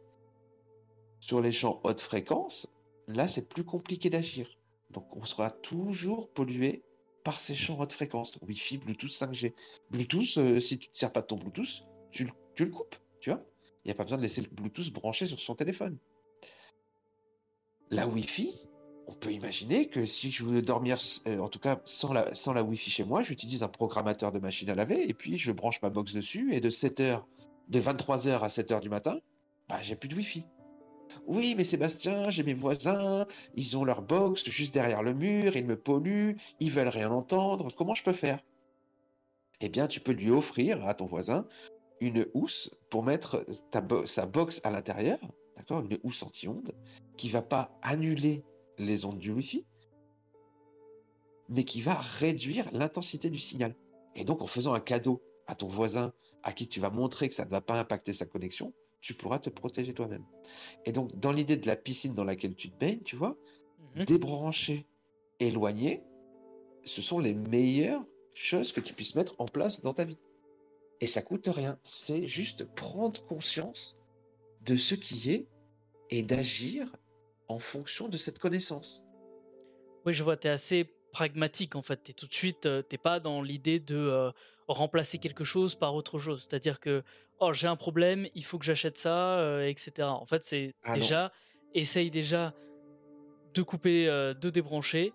[1.26, 2.68] Sur les champs haute fréquence,
[3.08, 4.46] là, c'est plus compliqué d'agir.
[4.92, 6.84] Donc, on sera toujours pollué
[7.24, 8.38] par ces champs haute fréquence.
[8.42, 9.54] Wi-Fi, Bluetooth, 5G.
[9.90, 12.98] Bluetooth, euh, si tu ne te sers pas de ton Bluetooth, tu, le coupes.
[13.22, 13.42] Tu vois
[13.86, 15.98] Il n'y a pas besoin de laisser le Bluetooth branché sur son téléphone.
[17.90, 18.68] La Wi-Fi,
[19.08, 22.52] on peut imaginer que si je veux dormir, euh, en tout cas sans la, sans
[22.52, 25.82] la Wi-Fi chez moi, j'utilise un programmateur de machine à laver et puis je branche
[25.82, 27.24] ma box dessus et de 7h,
[27.70, 29.20] de 23h à 7h du matin,
[29.70, 30.50] bah, j'ai plus de Wi-Fi.
[31.28, 35.66] Oui, mais Sébastien, j'ai mes voisins, ils ont leur box juste derrière le mur, ils
[35.66, 38.40] me polluent, ils veulent rien entendre, comment je peux faire?
[39.62, 41.48] Eh bien, tu peux lui offrir à ton voisin
[42.02, 43.46] une housse pour mettre
[44.06, 45.20] sa box à l'intérieur
[45.56, 46.74] d'accord, une housse anti-ondes,
[47.18, 48.44] qui va pas annuler
[48.78, 49.66] les ondes du Wi-Fi,
[51.50, 53.76] mais qui va réduire l'intensité du signal.
[54.16, 57.36] Et donc, en faisant un cadeau à ton voisin à qui tu vas montrer que
[57.36, 60.24] ça ne va pas impacter sa connexion, tu pourras te protéger toi-même.
[60.86, 63.38] Et donc, dans l'idée de la piscine dans laquelle tu te baignes, tu vois,
[63.96, 64.06] mhm.
[64.06, 64.88] débrancher,
[65.42, 66.02] éloigner,
[66.86, 70.18] ce sont les meilleures choses que tu puisses mettre en place dans ta vie.
[71.02, 71.78] Et ça coûte rien.
[71.84, 73.98] C'est juste prendre conscience
[74.62, 75.48] de ce qui est
[76.10, 76.96] et d'agir
[77.50, 79.06] en fonction de cette connaissance.
[80.06, 82.02] Oui, je vois, tu es assez pragmatique en fait.
[82.04, 84.32] Tu tout de suite, euh, t'es pas dans l'idée de euh,
[84.68, 86.48] remplacer quelque chose par autre chose.
[86.48, 87.04] C'est-à-dire que,
[87.44, 90.08] oh, j'ai un problème, il faut que j'achète ça, euh, etc.
[90.08, 91.32] En fait, c'est ah déjà,
[91.74, 92.54] essaye déjà
[93.54, 95.14] de couper, de débrancher,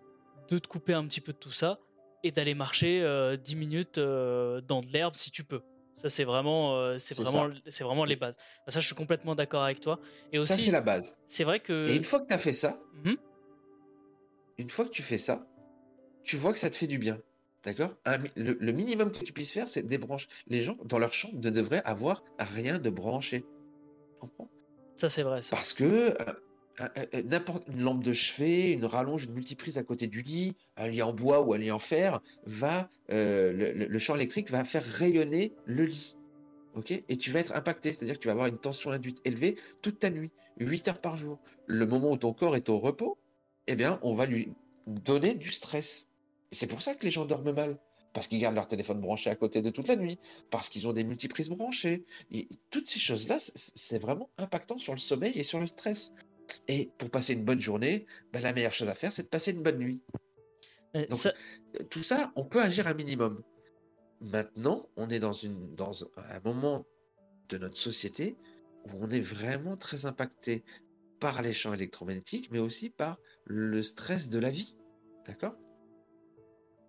[0.48, 1.78] de te couper un petit peu de tout ça
[2.22, 3.04] et d'aller marcher
[3.42, 5.62] 10 minutes dans de l'herbe si tu peux.
[6.00, 8.36] Ça, c'est vraiment, euh, c'est vraiment, c'est vraiment les bases.
[8.68, 9.98] Ça, je suis complètement d'accord avec toi.
[10.32, 11.18] Et aussi, ça, c'est la base.
[11.26, 11.88] C'est vrai que.
[11.88, 13.14] Et une fois que tu as fait ça, mmh
[14.60, 15.46] une fois que tu fais ça,
[16.24, 17.20] tu vois que ça te fait du bien.
[17.64, 17.94] D'accord?
[18.36, 20.28] Le, minimum que tu puisses faire, c'est débrancher.
[20.46, 23.40] Les gens, dans leur chambre, ne devraient avoir rien de branché.
[23.40, 24.48] Tu comprends?
[24.94, 25.42] Ça, c'est vrai.
[25.42, 25.56] Ça.
[25.56, 26.14] Parce que
[26.80, 26.86] euh,
[27.24, 31.02] n'importe une lampe de chevet, une rallonge, une multiprise à côté du lit, un lit
[31.02, 35.52] en bois ou un lit en fer, va euh, le, champ électrique va faire rayonner
[35.66, 36.16] le lit.
[36.74, 37.02] ok?
[37.08, 39.98] Et tu vas être impacté, c'est-à-dire que tu vas avoir une tension induite élevée toute
[39.98, 41.40] ta nuit, 8 heures par jour.
[41.66, 43.18] Le moment où ton corps est au repos,
[43.66, 44.52] eh bien, on va lui
[44.86, 46.07] donner du stress.
[46.50, 47.78] C'est pour ça que les gens dorment mal.
[48.14, 50.18] Parce qu'ils gardent leur téléphone branché à côté de toute la nuit,
[50.50, 52.04] parce qu'ils ont des multiprises branchées.
[52.30, 56.14] Et toutes ces choses-là, c'est vraiment impactant sur le sommeil et sur le stress.
[56.68, 59.52] Et pour passer une bonne journée, ben, la meilleure chose à faire, c'est de passer
[59.52, 60.00] une bonne nuit.
[61.90, 63.42] tout ça, on peut agir un minimum.
[64.20, 66.86] Maintenant, on est dans, une, dans un moment
[67.50, 68.36] de notre société
[68.86, 70.64] où on est vraiment très impacté
[71.20, 74.76] par les champs électromagnétiques, mais aussi par le stress de la vie.
[75.26, 75.54] D'accord?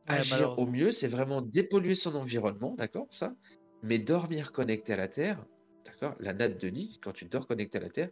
[0.09, 3.35] Agir au mieux, c'est vraiment dépolluer son environnement, d'accord Ça
[3.83, 5.45] Mais dormir connecté à la Terre,
[5.85, 8.09] d'accord La natte de lit, quand tu dors connecté à la Terre,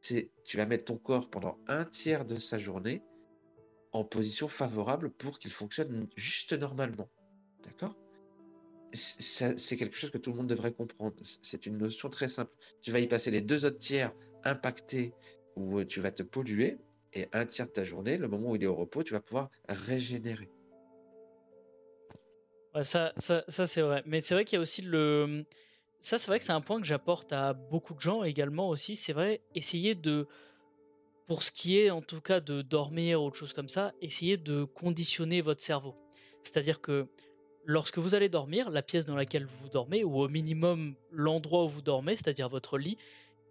[0.00, 3.02] c'est tu vas mettre ton corps pendant un tiers de sa journée
[3.92, 7.08] en position favorable pour qu'il fonctionne juste normalement.
[7.64, 7.96] D'accord
[8.92, 11.16] C'est quelque chose que tout le monde devrait comprendre.
[11.22, 12.52] C'est une notion très simple.
[12.82, 14.12] Tu vas y passer les deux autres tiers
[14.44, 15.14] impactés
[15.56, 16.78] où tu vas te polluer
[17.14, 19.20] et un tiers de ta journée, le moment où il est au repos, tu vas
[19.20, 20.50] pouvoir régénérer.
[22.84, 24.02] Ça, ça, ça c'est vrai.
[24.06, 25.44] Mais c'est vrai qu'il y a aussi le
[26.00, 28.94] ça, c'est vrai que c'est un point que j'apporte à beaucoup de gens également aussi.
[28.94, 30.28] C'est vrai, essayer de,
[31.26, 34.36] pour ce qui est en tout cas de dormir ou autre chose comme ça, essayer
[34.36, 35.96] de conditionner votre cerveau.
[36.44, 37.08] C'est-à-dire que
[37.64, 41.68] lorsque vous allez dormir, la pièce dans laquelle vous dormez, ou au minimum l'endroit où
[41.68, 42.96] vous dormez, c'est-à-dire votre lit,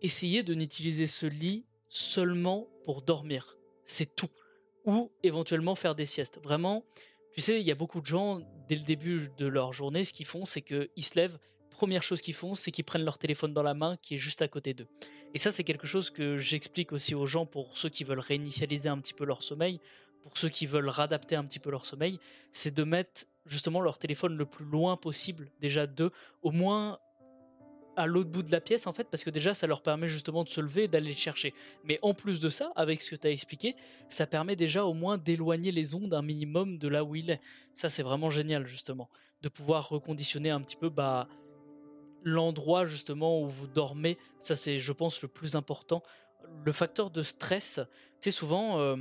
[0.02, 3.58] essayez de n'utiliser ce lit seulement pour dormir.
[3.84, 4.30] C'est tout.
[4.86, 6.40] Ou éventuellement faire des siestes.
[6.42, 6.86] Vraiment,
[7.34, 10.13] tu sais, il y a beaucoup de gens, dès le début de leur journée, ce
[10.13, 11.38] qu'ils font, c'est qu'ils se lèvent,
[11.70, 14.41] première chose qu'ils font, c'est qu'ils prennent leur téléphone dans la main qui est juste
[14.41, 14.88] à côté d'eux.
[15.34, 18.89] Et ça, c'est quelque chose que j'explique aussi aux gens pour ceux qui veulent réinitialiser
[18.89, 19.80] un petit peu leur sommeil,
[20.24, 22.20] pour ceux qui veulent réadapter un petit peu leur sommeil,
[22.51, 26.11] c'est de mettre justement leur téléphone le plus loin possible, déjà de,
[26.41, 26.99] au moins
[27.98, 30.43] à l'autre bout de la pièce en fait parce que déjà ça leur permet justement
[30.43, 31.54] de se lever et d'aller le chercher.
[31.84, 33.76] Mais en plus de ça, avec ce que tu as expliqué,
[34.08, 37.41] ça permet déjà au moins d'éloigner les ondes un minimum de là où il est.
[37.74, 39.10] Ça c'est vraiment génial justement
[39.41, 41.28] de pouvoir reconditionner un petit peu bah
[42.24, 44.18] l'endroit justement où vous dormez.
[44.39, 46.04] Ça c'est je pense le plus important.
[46.64, 47.80] Le facteur de stress,
[48.22, 48.95] sais souvent euh,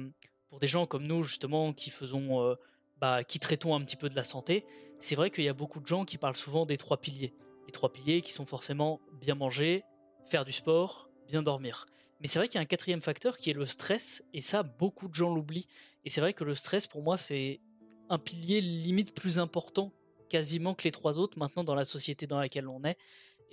[0.48, 2.54] pour des gens comme nous justement qui faisons euh,
[2.98, 4.64] bah, qui traitons un petit peu de la santé,
[5.00, 7.34] c'est vrai qu'il y a beaucoup de gens qui parlent souvent des trois piliers
[7.66, 9.84] les trois piliers qui sont forcément bien manger,
[10.28, 11.86] faire du sport, bien dormir.
[12.20, 14.62] Mais c'est vrai qu'il y a un quatrième facteur qui est le stress, et ça,
[14.62, 15.68] beaucoup de gens l'oublient.
[16.04, 17.60] Et c'est vrai que le stress, pour moi, c'est
[18.08, 19.92] un pilier limite plus important
[20.28, 22.96] quasiment que les trois autres maintenant dans la société dans laquelle on est.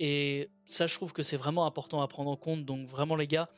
[0.00, 2.64] Et ça, je trouve que c'est vraiment important à prendre en compte.
[2.64, 3.48] Donc vraiment, les gars,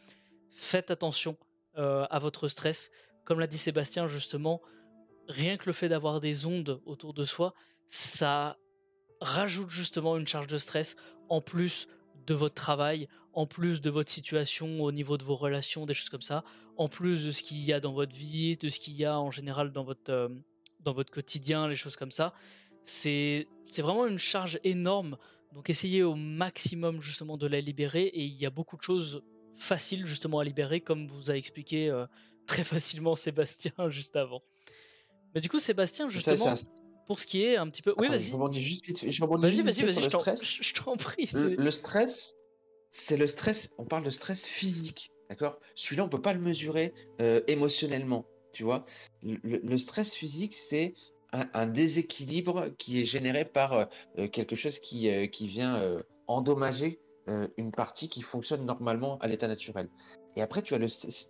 [0.51, 1.37] faites attention
[1.79, 2.91] euh, à votre stress.
[3.25, 4.61] Comme l'a dit Sébastien, justement,
[5.29, 7.55] rien que le fait d'avoir des ondes autour de soi,
[7.89, 8.59] ça
[9.21, 10.97] rajoute justement une charge de stress
[11.29, 11.89] en plus
[12.27, 16.09] de votre travail, en plus de votre situation au niveau de vos relations, des choses
[16.09, 16.45] comme ça,
[16.77, 19.19] en plus de ce qu'il y a dans votre vie, de ce qu'il y a
[19.21, 20.29] en général dans votre, euh,
[20.81, 22.35] dans votre quotidien, les choses comme ça.
[22.85, 23.47] C'est
[23.79, 25.17] vraiment une charge énorme.
[25.53, 29.23] Donc essayez au maximum justement de la libérer et il y a beaucoup de choses
[29.55, 32.07] faciles justement à libérer comme vous a expliqué euh,
[32.47, 34.43] très facilement Sébastien juste avant.
[35.35, 36.55] Mais du coup Sébastien justement
[37.07, 37.95] pour ce qui est un petit peu.
[37.99, 38.25] oui, vas-y.
[38.25, 39.05] Je rebondis juste vite.
[39.05, 40.03] vas-y, vas-y, vas-y.
[40.61, 41.29] Je t'en prie.
[41.33, 42.35] Le, stress,
[42.91, 43.71] c'est le stress.
[43.79, 45.59] On parle de stress physique, d'accord?
[45.75, 48.85] Celui-là, on peut pas le mesurer euh, émotionnellement, tu vois?
[49.23, 50.95] Le, stress physique, c'est
[51.33, 53.85] un, déséquilibre qui est généré par euh,
[54.19, 57.01] euh, quelque chose qui, qui vient endommager
[57.57, 59.89] une partie qui fonctionne normalement à l'état naturel.
[60.37, 60.87] Et après, tu as le,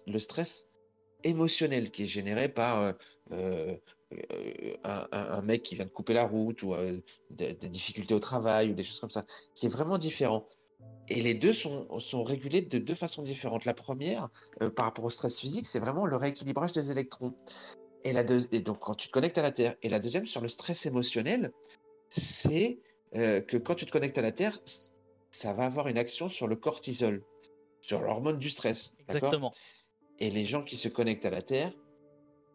[0.06, 0.70] le stress
[1.26, 2.94] émotionnel qui est généré par
[3.32, 3.76] euh,
[4.84, 7.00] un, mec qui vient de couper la route ou euh,
[7.30, 9.24] des, difficultés au travail ou des choses comme ça,
[9.54, 10.44] qui est vraiment différent.
[11.08, 13.64] Et les deux sont, régulés de deux façons différentes.
[13.64, 14.28] La première,
[14.62, 17.34] euh, par rapport au stress physique, c'est vraiment le rééquilibrage des électrons.
[18.04, 18.22] Et, la
[18.52, 19.74] et donc quand tu te connectes à la Terre.
[19.82, 21.52] Et la deuxième, sur le stress émotionnel,
[22.08, 22.78] c'est
[23.12, 24.58] que quand tu te connectes à la Terre,
[25.30, 27.24] ça va avoir une action sur le cortisol,
[27.80, 28.94] sur l'hormone du stress.
[29.08, 29.52] Exactement.
[30.18, 31.72] Et les gens qui se connectent à la Terre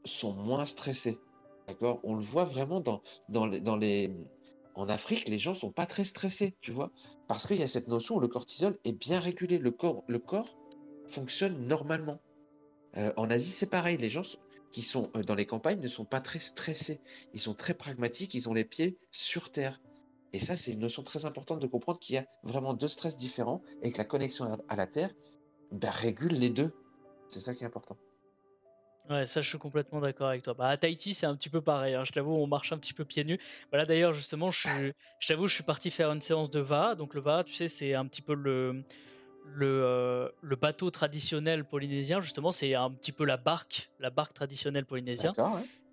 [0.04, 1.20] sont moins stressés.
[1.68, 2.00] D'accord?
[2.04, 3.46] On le voit vraiment dans, dans,
[3.76, 4.12] les.
[4.74, 6.92] En Afrique, les gens sont pas très stressés, tu vois?
[7.28, 9.58] Parce qu'il y a cette notion où le cortisol est bien régulé.
[9.58, 10.58] Le corps, le corps
[11.06, 12.20] fonctionne normalement.
[12.98, 13.98] Euh, en Asie, c'est pareil.
[13.98, 14.24] Les gens
[14.72, 17.00] qui sont euh, dans les campagnes ne sont pas très stressés.
[17.34, 18.34] Ils sont très pragmatiques.
[18.34, 19.80] Ils ont les pieds sur terre.
[20.34, 23.18] Et ça, c'est une notion très importante de comprendre qu'il y a vraiment deux stress
[23.18, 25.14] différents et que la connexion à la Terre
[25.72, 26.74] ben, régule les deux.
[27.32, 27.96] C'est ça qui est important.
[29.10, 30.54] Ouais, ça, je suis complètement d'accord avec toi.
[30.54, 31.96] Bah, à Tahiti, c'est un petit peu pareil.
[31.96, 32.04] Hein.
[32.04, 33.40] Je t'avoue, on marche un petit peu pieds nus.
[33.72, 36.96] Voilà, d'ailleurs, justement, je, je t'avoue, je suis parti faire une séance de VA.
[36.96, 38.84] Donc, le VA, tu sais, c'est un petit peu le,
[39.46, 42.20] le, euh, le bateau traditionnel polynésien.
[42.20, 45.34] Justement, c'est un petit peu la barque, la barque traditionnelle polynésienne.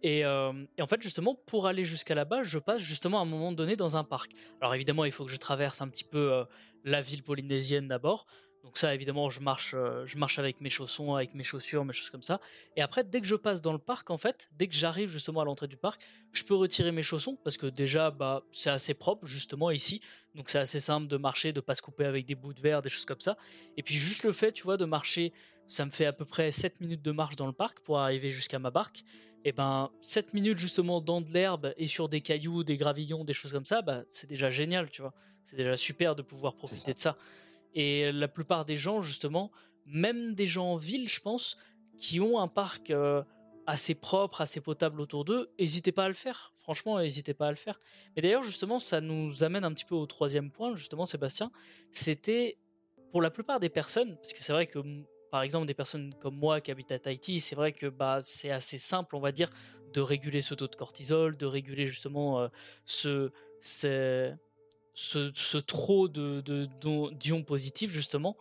[0.03, 3.27] Et, euh, et, en fait, justement, pour aller jusqu'à là-bas, je passe justement à un
[3.27, 4.33] moment donné dans un parc.
[4.61, 6.45] Alors, évidemment, il faut que je traverse un petit peu euh,
[6.85, 8.27] la ville polynésienne d'abord.
[8.65, 11.93] Donc ça, évidemment, je marche, euh, je marche avec mes chaussons, avec mes chaussures, mes
[11.93, 12.41] choses comme ça.
[12.77, 15.41] Et après, dès que je passe dans le parc, en fait, dès que j'arrive justement
[15.41, 16.01] à l'entrée du parc,
[16.33, 20.01] je peux retirer mes chaussons parce que déjà, bah, c'est assez propre justement ici.
[20.35, 22.83] Donc c'est assez simple de marcher, de pas se couper avec des bouts de verre,
[22.83, 23.37] des choses comme ça.
[23.77, 25.33] Et puis juste le fait, tu vois, de marcher,
[25.67, 28.31] ça me fait à peu près 7 minutes de marche dans le parc pour arriver
[28.31, 29.05] jusqu'à ma barque.
[29.45, 33.33] Et ben 7 minutes justement dans de l'herbe et sur des cailloux, des gravillons, des
[33.33, 35.15] choses comme ça, bah c'est déjà génial, tu vois.
[35.45, 37.17] C'est déjà super de pouvoir profiter de ça.
[37.79, 39.53] Et la plupart des gens, justement,
[39.87, 41.57] même des gens en ville, je pense,
[41.97, 43.23] qui ont un parc euh,
[43.69, 46.53] assez propre, assez potable autour d'eux, n'hésitez pas à le faire.
[46.59, 47.79] Franchement, n'hésitez pas à le faire.
[48.17, 51.53] Mais d'ailleurs, justement, ça nous amène un petit peu au troisième point, justement, Sébastien.
[51.93, 52.59] C'était
[53.13, 54.81] pour la plupart des personnes, parce que c'est vrai que,
[55.31, 58.51] par exemple, des personnes comme moi qui habitent à Tahiti, c'est vrai que bah, c'est
[58.51, 59.51] assez simple, on va dire,
[59.93, 62.49] de réguler ce taux de cortisol, de réguler justement euh,
[62.87, 64.35] ce, ce,
[65.67, 66.69] trop de,
[67.13, 68.37] d'ions positifs justement,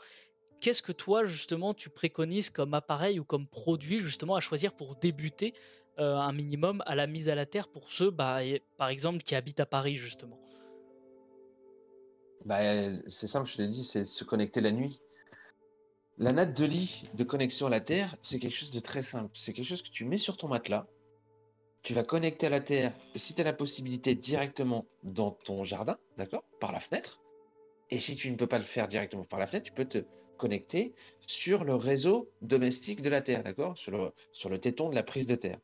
[0.59, 4.95] qu'est-ce que toi justement tu préconises comme appareil ou comme produit justement à choisir pour
[4.95, 5.53] débuter
[5.99, 8.39] euh, un minimum à la mise à la terre pour ceux bah,
[8.77, 10.39] par exemple qui habitent à Paris justement?
[12.45, 12.59] Bah,
[13.07, 15.01] C'est simple, je l'ai dit, c'est se connecter la nuit.
[16.17, 19.29] La natte de lit de connexion à la Terre, c'est quelque chose de très simple.
[19.33, 20.87] C'est quelque chose que tu mets sur ton matelas,
[21.87, 25.97] tu vas connecter à la Terre, si tu as la possibilité, directement dans ton jardin,
[26.17, 27.21] d'accord Par la fenêtre.
[27.89, 29.99] Et si tu ne peux pas le faire directement par la fenêtre, tu peux te
[30.35, 30.93] connecté
[31.27, 35.03] sur le réseau domestique de la Terre, d'accord sur le, sur le téton de la
[35.03, 35.59] prise de terre.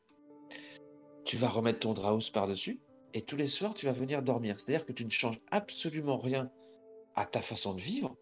[1.26, 2.80] Tu vas remettre ton Draus par-dessus
[3.12, 4.58] et tous les soirs, tu vas venir dormir.
[4.58, 6.50] C'est-à-dire que tu ne changes absolument rien
[7.16, 8.16] à ta façon de vivre,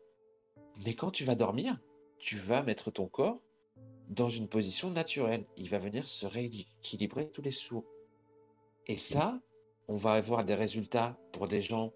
[0.85, 1.79] mais quand tu vas dormir,
[2.19, 3.41] tu vas mettre ton corps
[4.09, 5.45] dans une position naturelle.
[5.57, 7.83] Il va venir se rééquilibrer tous les soirs.
[8.87, 9.41] Et ça,
[9.89, 11.93] on va avoir des résultats pour des gens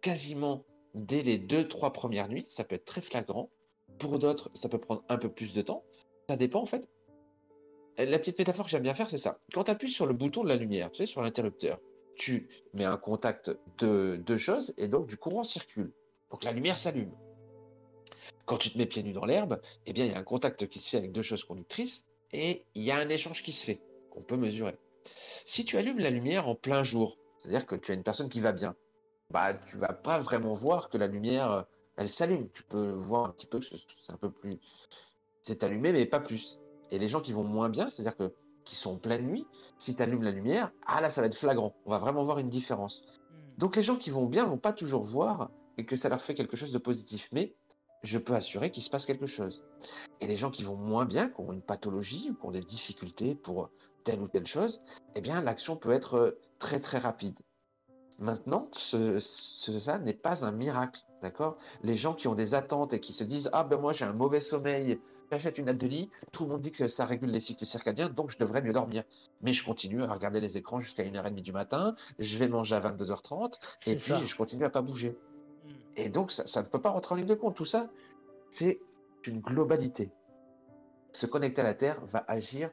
[0.00, 0.64] quasiment
[0.94, 2.44] dès les deux, trois premières nuits.
[2.46, 3.50] Ça peut être très flagrant.
[3.98, 5.84] Pour d'autres, ça peut prendre un peu plus de temps.
[6.28, 6.88] Ça dépend en fait.
[7.96, 9.38] La petite métaphore que j'aime bien faire, c'est ça.
[9.52, 11.78] Quand tu appuies sur le bouton de la lumière, tu sais, sur l'interrupteur,
[12.16, 15.92] tu mets un contact de deux choses et donc du courant circule.
[16.30, 17.12] Donc la lumière s'allume.
[18.46, 20.66] Quand tu te mets pieds nus dans l'herbe, eh bien il y a un contact
[20.68, 23.64] qui se fait avec deux choses conductrices et il y a un échange qui se
[23.64, 23.80] fait,
[24.10, 24.76] qu'on peut mesurer.
[25.46, 28.40] Si tu allumes la lumière en plein jour, c'est-à-dire que tu as une personne qui
[28.40, 28.74] va bien,
[29.30, 31.62] bah tu vas pas vraiment voir que la lumière euh,
[31.96, 32.48] elle s'allume.
[32.52, 34.58] Tu peux voir un petit peu que c'est un peu plus
[35.44, 36.60] c'est allumé mais pas plus.
[36.90, 38.34] Et les gens qui vont moins bien, c'est-à-dire que
[38.64, 41.36] qui sont en pleine nuit, si tu allumes la lumière, ah là ça va être
[41.36, 41.76] flagrant.
[41.84, 43.04] On va vraiment voir une différence.
[43.30, 43.58] Hmm.
[43.58, 46.34] Donc les gens qui vont bien vont pas toujours voir et que ça leur fait
[46.34, 47.54] quelque chose de positif, mais
[48.04, 49.64] je peux assurer qu'il se passe quelque chose.
[50.20, 52.60] Et les gens qui vont moins bien, qui ont une pathologie ou qui ont des
[52.60, 53.70] difficultés pour
[54.04, 54.82] telle ou telle chose,
[55.14, 57.38] eh bien l'action peut être euh, très très rapide.
[58.20, 61.56] Maintenant, ce, ça n'est pas un miracle, d'accord?
[61.82, 64.12] Les gens qui ont des attentes et qui se disent ah ben moi j'ai un
[64.12, 65.00] mauvais sommeil,
[65.32, 68.08] j'achète une natte de lit, tout le monde dit que ça régule les cycles circadiens,
[68.08, 69.02] donc je devrais mieux dormir.
[69.42, 72.80] Mais je continue à regarder les écrans jusqu'à 1h30 du matin, je vais manger à
[72.80, 73.54] 22h30
[73.86, 75.18] et puis je continue à pas bouger.
[75.96, 77.56] Et donc ça, ne peut pas rentrer en ligne de compte.
[77.56, 77.90] Tout ça,
[78.50, 78.80] c'est
[79.26, 80.10] une globalité.
[81.12, 82.70] Se connecter à la Terre va agir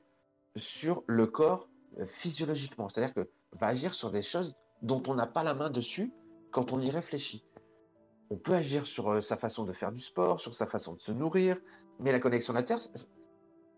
[0.56, 1.70] sur le corps
[2.00, 5.70] euh, physiologiquement, c'est-à-dire que va agir sur des choses dont on n'a pas la main
[5.70, 6.12] dessus
[6.52, 7.46] quand on y réfléchit.
[8.30, 11.00] On peut agir sur euh, sa façon de faire du sport, sur sa façon de
[11.00, 11.58] se nourrir,
[12.00, 12.80] mais la connexion à la Terre,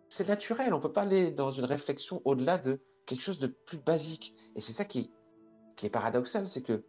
[0.09, 0.73] c'est naturel.
[0.73, 4.33] On ne peut pas aller dans une réflexion au-delà de quelque chose de plus basique.
[4.55, 5.11] Et c'est ça qui,
[5.75, 6.83] qui est paradoxal, c'est que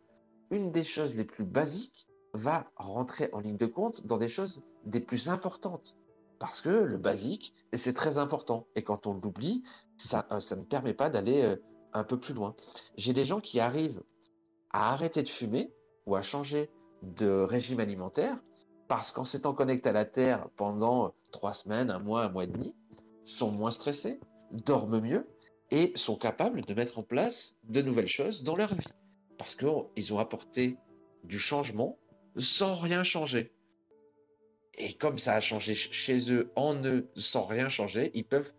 [0.50, 4.62] une des choses les plus basiques va rentrer en ligne de compte dans des choses
[4.84, 5.96] des plus importantes.
[6.38, 8.66] Parce que le basique, c'est très important.
[8.74, 9.62] Et quand on l'oublie,
[9.96, 11.56] ça, euh, ça ne permet pas d'aller euh,
[11.92, 12.54] un peu plus loin.
[12.96, 14.02] J'ai des gens qui arrivent
[14.72, 15.72] à arrêter de fumer
[16.06, 16.70] ou à changer
[17.02, 18.42] de régime alimentaire
[18.88, 22.48] parce qu'en s'étant connectés à la Terre pendant trois semaines, un mois, un mois et
[22.48, 22.74] demi,
[23.24, 24.20] sont moins stressés,
[24.50, 25.26] dorment mieux
[25.70, 28.84] et sont capables de mettre en place de nouvelles choses dans leur vie.
[29.38, 30.76] Parce qu'ils ont apporté
[31.22, 31.98] du changement
[32.36, 33.52] sans rien changer.
[34.76, 38.52] Et comme ça a changé chez eux, en eux, sans rien changer, ils peuvent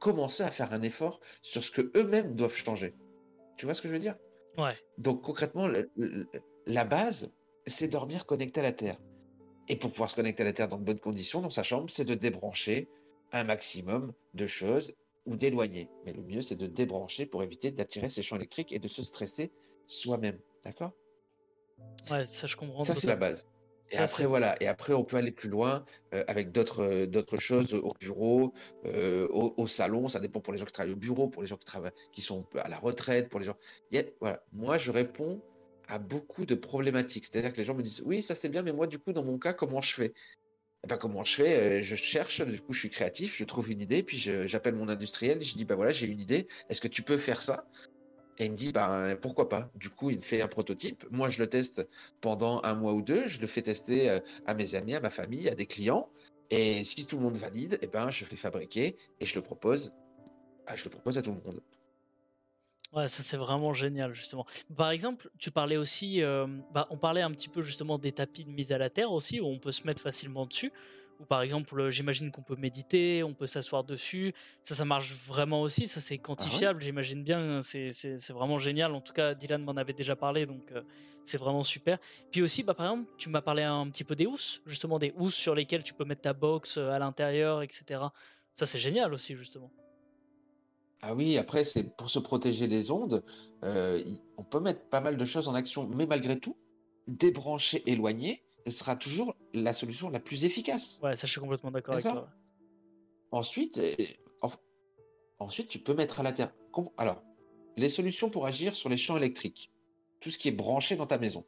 [0.00, 2.94] commencer à faire un effort sur ce que eux-mêmes doivent changer.
[3.56, 4.16] Tu vois ce que je veux dire?
[4.58, 4.74] Ouais.
[4.98, 5.68] Donc concrètement,
[6.66, 7.32] la base,
[7.66, 8.98] c'est dormir connecté à la Terre.
[9.68, 11.88] Et pour pouvoir se connecter à la Terre dans de bonnes conditions, dans sa chambre,
[11.90, 12.88] c'est de débrancher
[13.30, 14.94] un maximum de choses
[15.26, 15.88] ou d'éloigner.
[16.04, 19.04] Mais le mieux, c'est de débrancher pour éviter d'attirer ces champs électriques et de se
[19.04, 19.52] stresser
[19.86, 20.38] soi-même.
[20.64, 20.92] D'accord?
[22.10, 22.84] Ouais, ça je comprends.
[22.84, 23.46] Ça, c'est la base.
[23.92, 24.56] Et après, voilà.
[24.62, 28.52] Et après, on peut aller plus loin euh, avec d'autres, euh, d'autres choses au bureau,
[28.86, 30.08] euh, au, salon.
[30.08, 32.22] Ça dépend pour les gens qui travaillent au bureau, pour les gens qui travaillent, qui
[32.22, 33.56] sont à la retraite, pour les gens.
[34.20, 34.42] voilà.
[34.52, 35.42] Moi, je réponds
[35.88, 37.26] à beaucoup de problématiques.
[37.26, 39.24] C'est-à-dire que les gens me disent, oui, ça c'est bien, mais moi, du coup, dans
[39.24, 40.14] mon cas, comment je fais?
[40.84, 41.82] Eh ben, comment je fais?
[41.82, 45.42] Je cherche, du coup, je suis créatif, je trouve une idée, puis j'appelle mon industriel,
[45.42, 47.66] je dis, bah voilà, j'ai une idée, est-ce que tu peux faire ça?
[48.40, 49.70] Et il me dit, bah, pourquoi pas?
[49.74, 51.04] Du coup, il fait un prototype.
[51.10, 51.86] Moi, je le teste
[52.22, 53.26] pendant un mois ou deux.
[53.26, 56.08] Je le fais tester euh, à mes amis, à ma famille, à des clients.
[56.48, 59.92] Et si tout le monde valide, eh ben, je fais fabriquer et je le propose.
[60.66, 61.60] Ah, je le propose à tout le monde.
[62.94, 64.46] Ouais, ça c'est vraiment génial justement.
[64.74, 68.44] Par exemple, tu parlais aussi, euh, bah, on parlait un petit peu justement des tapis
[68.44, 70.72] de mise à la terre aussi, où on peut se mettre facilement dessus.
[71.20, 74.34] Ou par exemple, j'imagine qu'on peut méditer, on peut s'asseoir dessus.
[74.62, 75.86] Ça, ça marche vraiment aussi.
[75.86, 77.60] Ça, c'est ah quantifiable, j'imagine bien.
[77.62, 78.94] C'est vraiment génial.
[78.94, 80.80] En tout cas, Dylan m'en avait déjà parlé, donc euh,
[81.26, 81.98] c'est vraiment super.
[82.32, 85.12] Puis aussi, bah, par exemple, tu m'as parlé un petit peu des housses, justement, des
[85.18, 88.02] housses sur lesquelles tu peux mettre ta box euh, à l'intérieur, etc.
[88.54, 89.70] Ça, c'est génial aussi, justement.
[91.02, 93.22] Ah oui, après, c'est pour se protéger des ondes.
[93.62, 94.02] Euh,
[94.38, 96.56] on peut mettre pas mal de choses en action, mais malgré tout,
[97.08, 101.00] débrancher, éloigner, sera toujours la solution la plus efficace.
[101.02, 102.28] Ouais, ça je suis complètement d'accord avec toi.
[103.32, 103.94] Ensuite, euh,
[105.38, 106.52] ensuite, tu peux mettre à la terre.
[106.96, 107.22] Alors,
[107.76, 109.70] les solutions pour agir sur les champs électriques,
[110.20, 111.44] tout ce qui est branché dans ta maison.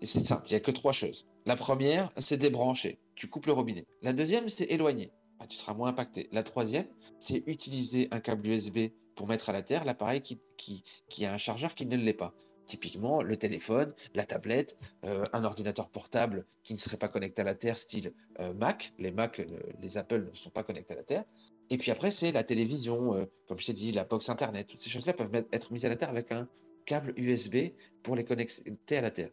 [0.00, 1.26] Et c'est simple, il n'y a que trois choses.
[1.46, 2.98] La première, c'est débrancher.
[3.14, 3.86] Tu coupes le robinet.
[4.02, 5.10] La deuxième, c'est éloigner.
[5.38, 6.28] Ah, tu seras moins impacté.
[6.32, 6.86] La troisième,
[7.18, 11.32] c'est utiliser un câble USB pour mettre à la terre l'appareil qui, qui, qui a
[11.32, 12.34] un chargeur qui ne l'est pas
[12.70, 17.44] Typiquement, le téléphone, la tablette, euh, un ordinateur portable qui ne serait pas connecté à
[17.44, 18.92] la Terre, style euh, Mac.
[19.00, 19.42] Les Mac,
[19.82, 21.24] les Apple ne sont pas connectés à la Terre.
[21.68, 24.68] Et puis après, c'est la télévision, comme je t'ai dit, la box Internet.
[24.68, 26.48] Toutes ces choses-là peuvent être mises à la Terre avec un
[26.86, 27.72] câble USB
[28.04, 29.30] pour les connecter à la Terre.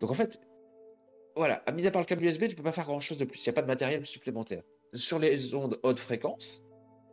[0.00, 0.40] Donc en fait,
[1.36, 3.44] voilà, mis à part le câble USB, tu peux pas faire grand-chose de plus.
[3.44, 4.62] Il n'y a pas de matériel supplémentaire.
[4.94, 6.64] Sur les ondes haute fréquence,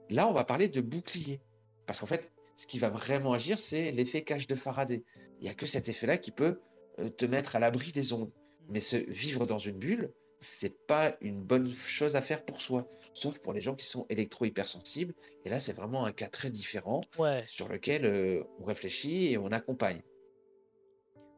[0.10, 1.40] là, on va parler de bouclier.
[1.86, 5.04] Parce qu'en fait, ce qui va vraiment agir, c'est l'effet cache de Faraday.
[5.40, 6.60] Il n'y a que cet effet-là qui peut
[7.00, 8.32] euh, te mettre à l'abri des ondes.
[8.70, 12.90] Mais se vivre dans une bulle, c'est pas une bonne chose à faire pour soi,
[13.14, 15.14] sauf pour les gens qui sont électro-hypersensibles.
[15.46, 17.02] Et là, c'est vraiment un cas très différent
[17.46, 20.02] sur lequel euh, on réfléchit et on accompagne.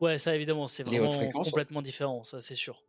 [0.01, 2.85] Ouais, ça évidemment, c'est vraiment complètement différent, ça c'est sûr.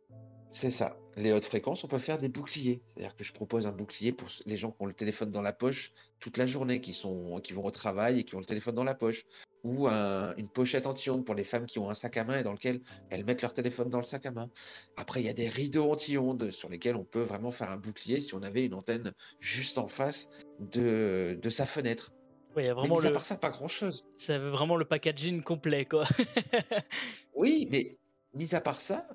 [0.49, 0.97] C'est ça.
[1.17, 2.81] Les hautes fréquences, on peut faire des boucliers.
[2.87, 5.53] C'est-à-dire que je propose un bouclier pour les gens qui ont le téléphone dans la
[5.53, 8.75] poche toute la journée, qui, sont, qui vont au travail et qui ont le téléphone
[8.75, 9.25] dans la poche.
[9.63, 12.53] Ou une pochette anti-ondes pour les femmes qui ont un sac à main et dans
[12.53, 12.81] lequel
[13.11, 14.49] elles mettent leur téléphone dans le sac à main.
[14.97, 18.21] Après, il y a des rideaux anti-ondes sur lesquels on peut vraiment faire un bouclier
[18.21, 22.11] si on avait une antenne juste en face de, de sa fenêtre.
[22.55, 23.07] Oui, il y a vraiment mais le...
[23.09, 24.03] à part ça, pas grand-chose.
[24.17, 26.05] C'est vraiment le packaging complet, quoi.
[27.35, 27.97] oui, mais
[28.33, 29.07] mis à part ça,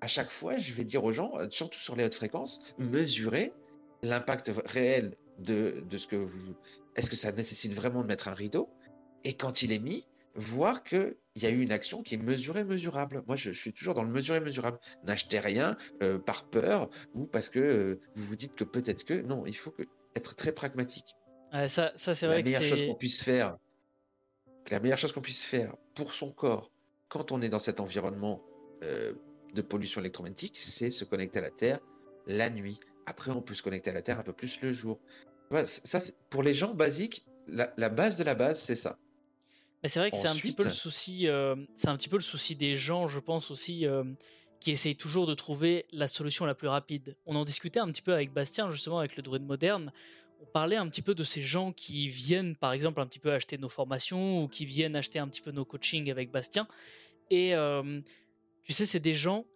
[0.00, 3.52] à chaque fois, je vais dire aux gens, euh, surtout sur les hautes fréquences, mesurer
[4.02, 6.54] l'impact réel de, de ce que vous.
[6.96, 8.68] Est-ce que ça nécessite vraiment de mettre un rideau?
[9.24, 12.62] Et quand il est mis, voir qu'il y a eu une action qui est mesurée,
[12.62, 13.24] mesurable.
[13.26, 14.78] Moi, je, suis toujours dans le mesuré, mesurable.
[15.04, 19.14] N'achetez rien euh, par peur ou parce que euh, vous vous dites que peut-être que.
[19.14, 19.82] Non, il faut que,
[20.14, 21.16] être très pragmatique.
[21.52, 23.56] ça, ça c'est vrai la meilleure chose qu'on puisse faire.
[24.70, 26.70] La meilleure chose qu'on puisse faire pour son corps
[27.08, 28.42] quand on est dans cet environnement
[29.54, 31.80] de pollution électromagnétique, c'est se connecter à la Terre
[32.26, 32.78] la nuit.
[33.06, 35.00] Après, on peut se connecter à la Terre un peu plus le jour.
[35.64, 35.98] ça,
[36.30, 38.98] pour les gens basiques, la, base de la base, c'est ça.
[39.82, 41.26] Mais c'est vrai que c'est un petit peu le souci.
[41.26, 44.04] Euh, c'est un petit peu le souci des gens, je pense aussi, euh,
[44.60, 47.16] qui essayent toujours de trouver la solution la plus rapide.
[47.26, 49.92] On en discutait un petit peu avec Bastien, justement, avec le druide moderne.
[50.40, 53.32] On parlait un petit peu de ces gens qui viennent, par exemple, un petit peu
[53.32, 56.68] acheter nos formations ou qui viennent acheter un petit peu nos coachings avec Bastien.
[57.30, 58.00] Et euh,
[58.68, 59.46] tu sais, c'est des gens,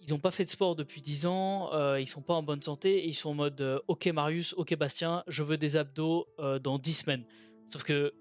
[0.00, 2.62] ils n'ont pas fait de sport depuis 10 ans, euh, ils sont pas en bonne
[2.62, 6.26] santé, et ils sont en mode euh, Ok Marius, ok Bastien, je veux des abdos
[6.38, 7.24] euh, dans 10 semaines.
[7.70, 8.14] Sauf que,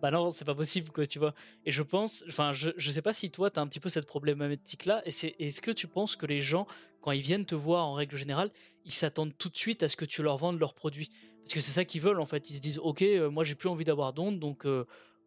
[0.00, 1.34] bah non, c'est pas possible, quoi, tu vois.
[1.64, 3.88] Et je pense, enfin, je, je sais pas si toi, tu as un petit peu
[3.88, 6.68] cette problématique-là, et c'est est-ce que tu penses que les gens,
[7.00, 8.52] quand ils viennent te voir en règle générale,
[8.84, 11.10] ils s'attendent tout de suite à ce que tu leur vendes leurs produits?
[11.42, 12.50] Parce que c'est ça qu'ils veulent, en fait.
[12.50, 14.64] Ils se disent Ok, moi j'ai plus envie d'avoir d'ondes, donc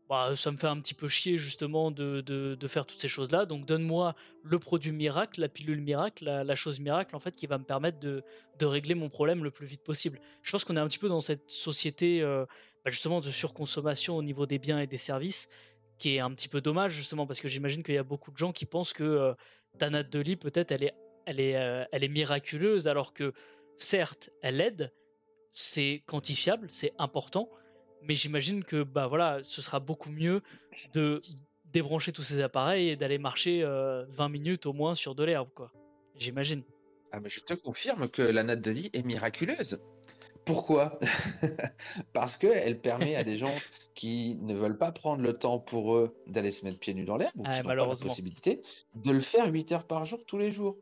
[0.08, 3.46] bah, ça me fait un petit peu chier justement de, de, faire toutes ces choses-là.
[3.46, 7.58] Donc donne-moi le produit miracle, la pilule miracle, la, chose miracle en fait qui va
[7.58, 8.24] me permettre de,
[8.60, 10.20] de, régler mon problème le plus vite possible.
[10.44, 12.46] Je pense qu'on est un petit peu dans cette société euh,
[12.84, 15.50] bah, justement de surconsommation au niveau des biens et des services
[15.98, 18.38] qui est un petit peu dommage justement parce que j'imagine qu'il y a beaucoup de
[18.38, 19.34] gens qui pensent que euh,
[19.80, 20.94] ta natte de lit peut-être elle est,
[21.26, 23.34] elle, est, euh, elle est miraculeuse alors que
[23.78, 24.94] certes elle aide,
[25.52, 27.50] c'est quantifiable, c'est important
[28.08, 30.42] mais j'imagine que bah voilà, ce sera beaucoup mieux
[30.94, 31.22] de
[31.66, 35.50] débrancher tous ces appareils et d'aller marcher 20 euh, minutes au moins sur de l'herbe,
[35.54, 35.72] quoi.
[36.18, 36.64] J'imagine.
[37.12, 39.82] Ah mais je te confirme que la natte de lit est miraculeuse.
[40.46, 41.00] Pourquoi?
[42.14, 43.54] Parce qu'elle permet à des gens
[43.96, 47.18] qui ne veulent pas prendre le temps pour eux d'aller se mettre pieds nus dans
[47.18, 48.62] l'herbe, ou qui ah, n'ont pas la possibilité,
[48.94, 50.78] de le faire 8 heures par jour tous les jours.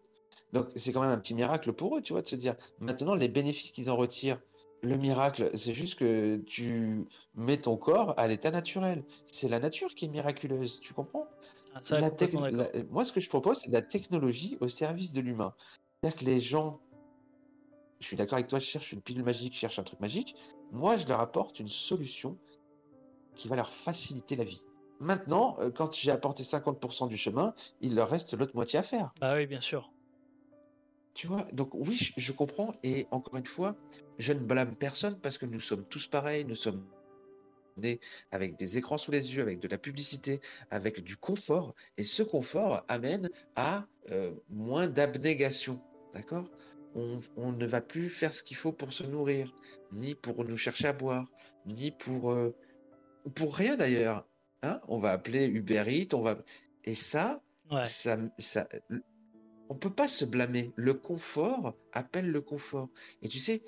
[0.52, 3.16] Donc c'est quand même un petit miracle pour eux, tu vois, de se dire, maintenant
[3.16, 4.40] les bénéfices qu'ils en retirent,
[4.84, 9.04] le miracle, c'est juste que tu mets ton corps à l'état naturel.
[9.26, 11.28] C'est la nature qui est miraculeuse, tu comprends?
[11.74, 11.80] Ah,
[12.92, 15.56] Moi, ce que je propose, c'est de la technologie au service de l'humain.
[16.02, 16.82] C'est-à-dire que les gens,
[18.02, 20.36] je suis d'accord avec toi, cherchent une pilule magique, cherchent un truc magique.
[20.72, 22.38] Moi, je leur apporte une solution
[23.36, 24.66] qui va leur faciliter la vie.
[25.00, 29.14] Maintenant, euh, quand j'ai apporté 50% du chemin, il leur reste l'autre moitié à faire.
[29.22, 29.92] Bah oui, bien sûr.
[31.14, 32.74] Tu vois, donc oui, je, comprends.
[32.84, 33.76] Et encore une fois,
[34.18, 36.44] je ne blâme personne parce que nous sommes tous pareils.
[36.46, 36.84] Nous sommes
[37.78, 38.00] nés
[38.32, 40.42] avec des écrans sous les yeux, avec de la publicité,
[40.72, 41.76] avec du confort.
[41.98, 45.80] Et ce confort amène à euh, moins d'abnégation.
[46.14, 46.50] D'accord?
[46.96, 49.52] On, ne va plus faire ce qu'il faut pour se nourrir,
[49.92, 51.28] ni pour nous chercher à boire,
[51.66, 52.56] ni pour, euh,
[53.34, 54.28] pour rien d'ailleurs.
[54.62, 54.80] Hein?
[54.88, 56.38] On va appeler Uber Eats, on va.
[56.84, 57.42] Et ça,
[57.84, 58.68] ça, ça,
[59.70, 60.72] on peut pas se blâmer.
[60.76, 62.90] Le confort appelle le confort.
[63.22, 63.64] Et tu sais,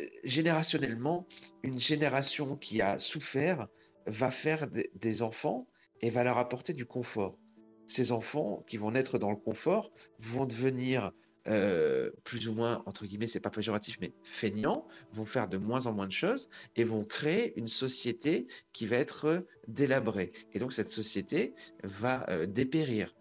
[0.00, 1.26] euh, générationnellement,
[1.62, 3.68] une génération qui a souffert
[4.06, 5.66] va faire des enfants
[6.00, 7.38] et va leur apporter du confort.
[7.86, 11.12] Ces enfants qui vont naître dans le confort vont devenir
[11.48, 15.86] euh, plus ou moins, entre guillemets, c'est pas péjoratif, mais feignants, vont faire de moins
[15.86, 20.32] en moins de choses et vont créer une société qui va être délabrée.
[20.52, 21.54] Et donc cette société
[21.84, 23.15] va euh, dépérir.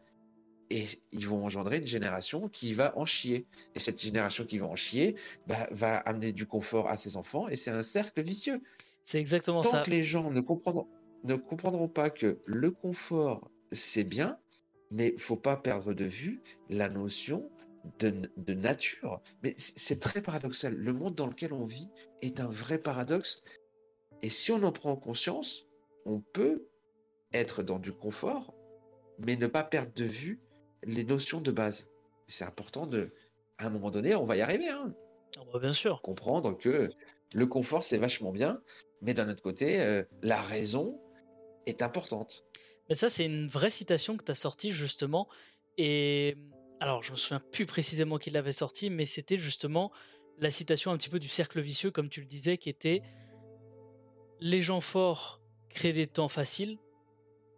[0.76, 3.46] Et ils vont engendrer une génération qui va en chier.
[3.76, 5.16] Et cette génération qui va en chier
[5.48, 8.62] bah, va amener du confort à ses enfants et c'est un cercle vicieux.
[9.06, 9.78] C'est exactement ça.
[9.78, 10.90] Tant que les gens ne comprendront,
[11.24, 14.38] ne comprendront pas que le confort, c'est bien,
[14.92, 17.50] mais il faut pas perdre de vue la notion
[18.00, 19.22] de, nature.
[19.44, 20.76] Mais c'est très paradoxal.
[20.76, 21.90] Le monde dans lequel on vit
[22.22, 23.44] est un vrai paradoxe.
[24.22, 25.68] Et si on en prend conscience,
[26.06, 26.68] on peut
[27.32, 28.54] être dans du confort,
[29.20, 30.42] mais ne pas perdre de vue
[30.86, 31.92] les notions de base.
[32.28, 33.12] C'est important de,
[33.58, 34.70] à un moment donné, on va y arriver.
[34.70, 34.94] Hein.
[35.38, 36.02] Ah bah, bien sûr.
[36.02, 36.90] Comprendre que
[37.34, 38.62] le confort, c'est vachement bien,
[39.02, 41.00] mais d'un autre côté, euh, la raison
[41.66, 42.44] est importante.
[42.90, 45.28] Mais ça, c'est une vraie citation que tu as sortie justement.
[45.78, 46.38] Et
[46.80, 49.92] alors, je me souviens plus précisément qui l'avait sorti, mais c'était justement
[50.40, 53.02] la citation un petit peu du cercle vicieux, comme tu le disais, qui était
[54.40, 56.78] Les gens forts créent des temps faciles,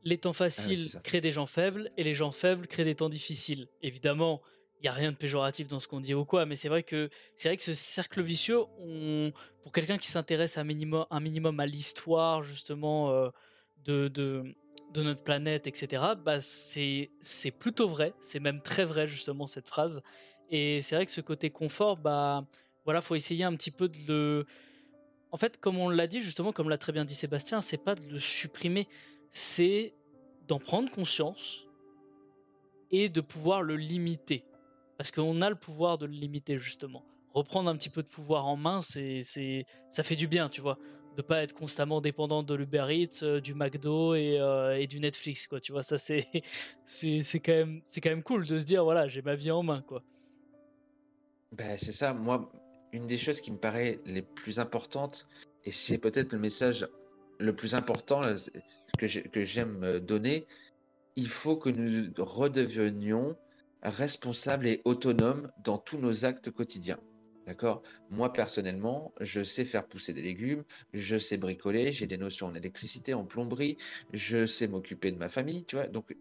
[0.03, 3.09] les temps ah faciles créent des gens faibles, et les gens faibles créent des temps
[3.09, 3.67] difficiles.
[3.81, 4.41] Évidemment,
[4.79, 6.83] il n'y a rien de péjoratif dans ce qu'on dit ou quoi, mais c'est vrai
[6.83, 8.59] que c'est vrai que ce cercle vicieux,
[9.63, 13.29] pour quelqu'un qui s'intéresse un minimum, un minimum à l'histoire justement euh,
[13.85, 14.43] de, de,
[14.93, 20.01] de notre planète, etc., bah c'est plutôt vrai, c'est même très vrai justement cette phrase.
[20.49, 22.45] Et c'est vrai que ce côté confort, bah
[22.85, 24.45] voilà, faut essayer un petit peu de le.
[25.31, 27.95] En fait, comme on l'a dit justement, comme l'a très bien dit Sébastien, c'est pas
[27.95, 28.87] de le supprimer,
[29.31, 29.93] c'est
[30.47, 31.65] d'en prendre conscience
[32.91, 34.45] et de pouvoir le limiter.
[34.97, 37.05] Parce qu'on a le pouvoir de le limiter justement.
[37.33, 39.21] Reprendre un petit peu de pouvoir en main, c'est
[39.89, 40.77] ça fait du bien, tu vois
[41.17, 45.47] de pas être constamment dépendant de l'Uber Eats, euh, du McDo euh, et, du Netflix
[45.47, 45.59] quoi.
[45.59, 46.27] Tu vois, ça c'est
[46.85, 49.63] c'est quand même c'est quand même cool de se dire voilà, j'ai ma vie en
[49.63, 50.03] main quoi.
[51.51, 52.51] Ben, c'est ça, moi
[52.93, 55.27] une des choses qui me paraît les plus importantes
[55.65, 56.87] et c'est peut-être le message
[57.39, 58.21] le plus important
[58.97, 60.47] que j'aime donner,
[61.15, 63.35] il faut que nous redevenions
[63.83, 66.99] responsables et autonomes dans tous nos actes quotidiens.
[67.45, 67.81] D'accord?
[68.09, 72.55] Moi, personnellement, je sais faire pousser des légumes, je sais bricoler, j'ai des notions en
[72.55, 73.77] électricité, en plomberie,
[74.11, 75.87] je sais m'occuper de ma famille, tu vois?
[75.87, 76.13] Donc,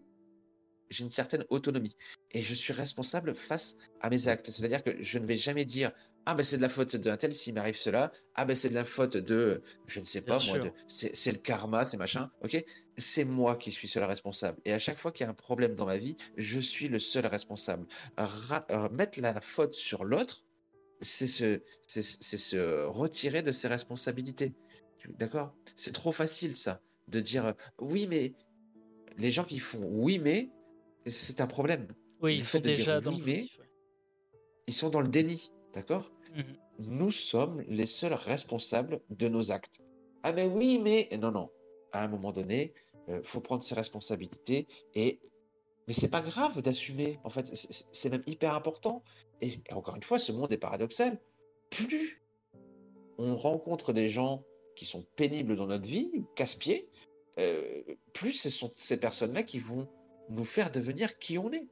[0.89, 1.95] j'ai une certaine autonomie
[2.31, 4.49] et je suis responsable face à mes actes.
[4.51, 5.91] C'est-à-dire que je ne vais jamais dire
[6.25, 8.73] ah ben c'est de la faute d'un tel s'il m'arrive cela, ah ben c'est de
[8.73, 12.29] la faute de je ne sais pas moi, c'est le karma, c'est machin.
[12.43, 12.63] Ok,
[12.97, 14.59] c'est moi qui suis seul responsable.
[14.65, 16.99] Et à chaque fois qu'il y a un problème dans ma vie, je suis le
[16.99, 17.87] seul responsable.
[18.19, 20.43] Euh, mettre la faute sur l'autre,
[21.01, 24.53] c'est se, c'est, se retirer de ses responsabilités.
[25.19, 25.55] D'accord?
[25.75, 28.33] C'est trop facile ça, de dire oui mais
[29.17, 30.49] les gens qui font oui mais
[31.09, 31.87] c'est un problème.
[32.21, 33.47] Oui, ils sont déjà dans mais,
[34.67, 36.11] ils sont dans le déni, d'accord?
[36.35, 36.41] Mmh
[36.79, 39.81] Nous sommes les seuls responsables de nos actes.
[40.23, 41.49] Ah mais oui mais non non.
[41.93, 42.73] À un moment donné,
[43.09, 45.19] euh, faut prendre ses responsabilités et
[45.87, 47.17] mais c'est pas grave d'assumer.
[47.23, 49.03] En fait, c'est même hyper important.
[49.39, 51.17] Et encore une fois, ce monde est paradoxal.
[51.69, 52.21] Plus
[53.17, 54.43] on rencontre des gens
[54.75, 56.89] qui sont pénibles dans notre vie, casse-pieds,
[57.39, 57.83] euh,
[58.13, 59.87] plus ce sont ces personnes-là qui vont
[60.29, 61.67] nous faire devenir qui on est.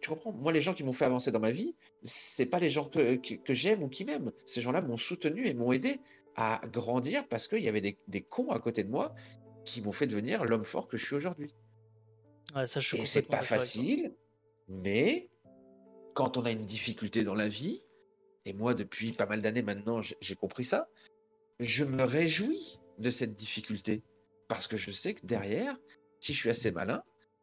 [0.00, 0.32] Tu comprends?
[0.32, 3.16] Moi, les gens qui m'ont fait avancer dans ma vie, c'est pas les gens que,
[3.16, 4.30] que, j'aime ou qui m'aiment.
[4.46, 6.00] Ces gens-là m'ont soutenu et m'ont aidé
[6.36, 9.12] à grandir parce qu'il y avait des, des cons à côté de moi
[9.64, 11.52] qui m'ont fait devenir l'homme fort que je suis aujourd'hui.
[12.54, 14.14] Ouais, ça, je et c'est pas facile,
[14.68, 15.28] mais
[16.14, 17.82] quand on a une difficulté dans la vie,
[18.46, 20.88] et moi depuis pas mal d'années maintenant j'ai compris ça,
[21.60, 24.02] je me réjouis de cette difficulté.
[24.48, 25.76] Parce que je sais que derrière,
[26.20, 27.02] si je suis assez malin,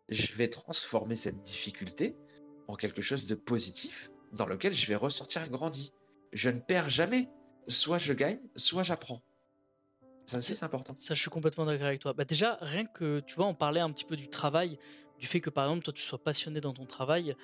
[0.09, 2.15] je vais transformer cette difficulté
[2.67, 5.91] en quelque chose de positif dans lequel je vais ressortir grandi.
[6.33, 7.29] Je ne perds jamais.
[7.67, 9.21] Soit je gagne, soit j'apprends.
[10.25, 10.93] Ça aussi, c'est important.
[10.93, 12.13] Ça, je suis complètement d'accord avec toi.
[12.13, 14.77] Bah déjà, rien que, tu vois, on parlait un petit peu du travail,
[15.19, 17.35] du fait que, par exemple, toi, tu sois passionné dans ton travail.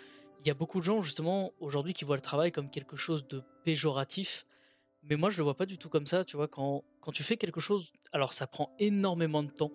[0.41, 3.28] Il y a beaucoup de gens, justement, aujourd'hui, qui voient le travail comme quelque chose
[3.28, 4.45] de péjoratif.
[5.03, 6.47] Mais moi, je le vois pas du tout comme ça, tu vois.
[6.47, 9.72] Quand, quand tu fais quelque chose, alors ça prend énormément de temps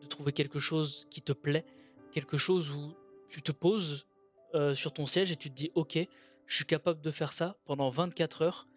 [0.00, 1.66] de trouver quelque chose qui te plaît,
[2.12, 2.94] quelque chose où
[3.28, 4.06] tu te poses
[4.54, 5.98] euh, sur ton siège et tu te dis, ok,
[6.46, 8.68] je suis capable de faire ça pendant 24 heures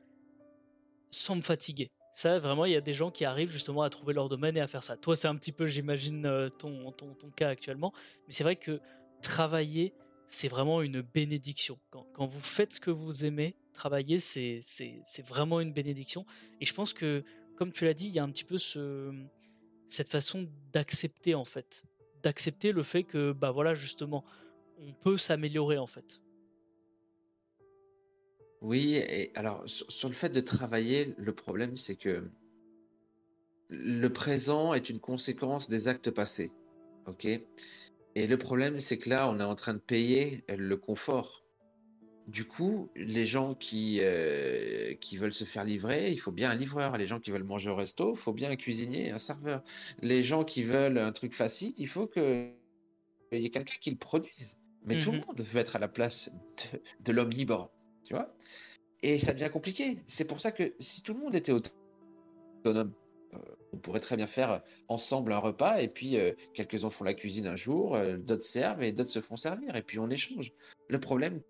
[1.09, 1.91] sans me fatiguer.
[2.13, 4.61] Ça, vraiment, il y a des gens qui arrivent justement à trouver leur domaine et
[4.61, 4.97] à faire ça.
[4.97, 7.91] Toi, c'est un petit peu, j'imagine, euh, ton, ton, ton, cas actuellement.
[8.27, 8.79] Mais c'est vrai que
[9.23, 9.93] travailler,
[10.27, 11.79] c'est vraiment une bénédiction.
[11.89, 14.61] Quand, quand, vous faites ce que vous aimez, travailler, c'est
[15.25, 16.25] vraiment une bénédiction.
[16.61, 17.23] Et je pense que,
[17.55, 19.11] comme tu l'as dit, il y a un petit peu ce,
[19.89, 21.83] cette façon d'accepter, en fait.
[22.23, 24.23] D'accepter le fait que, bah voilà, justement,
[24.79, 26.21] on peut s'améliorer, en fait.
[28.63, 32.23] Oui, et alors sur, le fait de travailler, le problème c'est que
[33.67, 36.53] le présent est une conséquence des actes passés.
[37.05, 37.25] Ok?
[37.25, 41.42] Et le problème c'est que là, on est en train de payer le confort.
[42.27, 46.55] Du coup, les gens qui, euh, qui veulent se faire livrer, il faut bien un
[46.55, 46.97] livreur.
[46.97, 49.61] Les gens qui veulent manger au resto, il faut bien un cuisinier, un serveur.
[50.01, 52.53] Les gens qui veulent un truc facile, il faut qu'il
[53.33, 54.61] y ait quelqu'un qui le produise.
[54.85, 55.25] Mais tout le mhm.
[55.27, 56.31] monde veut être à la place
[57.01, 57.71] de, l'homme libre,
[58.05, 58.33] tu vois?
[59.01, 59.97] Et ça devient compliqué.
[60.07, 62.93] C'est pour ça que si tout le monde était autonome,
[63.33, 63.37] euh,
[63.73, 67.47] on pourrait très bien faire ensemble un repas et puis euh, quelques-uns font la cuisine
[67.47, 70.53] un jour, d'autres servent et d'autres se font servir et puis on échange.
[70.89, 71.41] Le problème,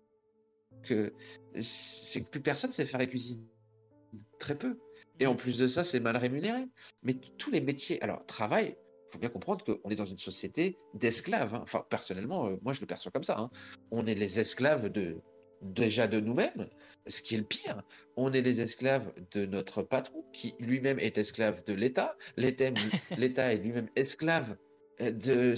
[0.84, 1.12] que
[1.56, 3.44] c'est que plus personne sait faire la cuisine.
[4.38, 4.78] Très peu.
[5.20, 6.64] Et en plus de ça, c'est mal rémunéré.
[7.02, 8.76] Mais tous les métiers, alors travail,
[9.10, 11.54] faut bien comprendre qu'on est dans une société d'esclaves.
[11.54, 11.60] Hein.
[11.62, 13.38] Enfin, personnellement, euh, moi je le perçois comme ça.
[13.38, 13.50] Hein.
[13.90, 15.20] On est les esclaves de
[15.62, 16.68] déjà de nous-mêmes,
[17.06, 17.82] ce qui est le pire.
[18.16, 22.16] On est les esclaves de notre patron, qui lui-même est esclave de l'État.
[22.36, 24.56] L'État est lui-même esclave
[25.00, 25.54] de,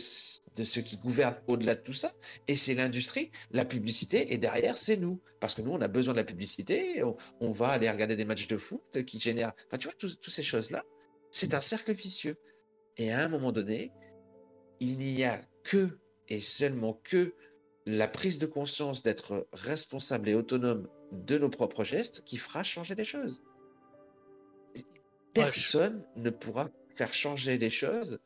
[0.56, 2.12] de ceux qui gouvernent au-delà de tout ça.
[2.48, 5.20] Et c'est l'industrie, la publicité, et derrière, c'est nous.
[5.40, 7.02] Parce que nous, on a besoin de la publicité,
[7.40, 9.52] on, va aller regarder des matchs de foot qui génèrent...
[9.66, 10.84] Enfin, tu vois, toutes ces choses-là,
[11.30, 12.36] c'est un cercle vicieux.
[12.96, 13.92] Et à un moment donné,
[14.80, 17.34] il n'y a que, et seulement que,
[17.86, 22.96] la prise de conscience d'être responsable et autonome de nos propres gestes qui fera changer
[22.96, 23.42] les choses.
[25.32, 28.18] Personne ne pourra faire changer les choses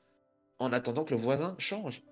[0.61, 2.03] en attendant que le voisin change.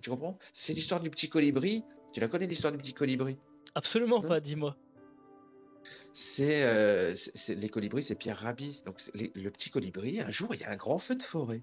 [0.00, 0.38] Tu comprends?
[0.52, 1.82] C'est l'histoire du petit colibri.
[2.12, 3.36] Tu la connais l'histoire du petit colibri?
[3.74, 4.76] Absolument pas, dis-moi.
[6.40, 8.82] Euh, c'est les colibris, c'est Pierre Rabhi.
[8.84, 11.62] Donc le petit colibri, un jour, il y a un grand feu de forêt.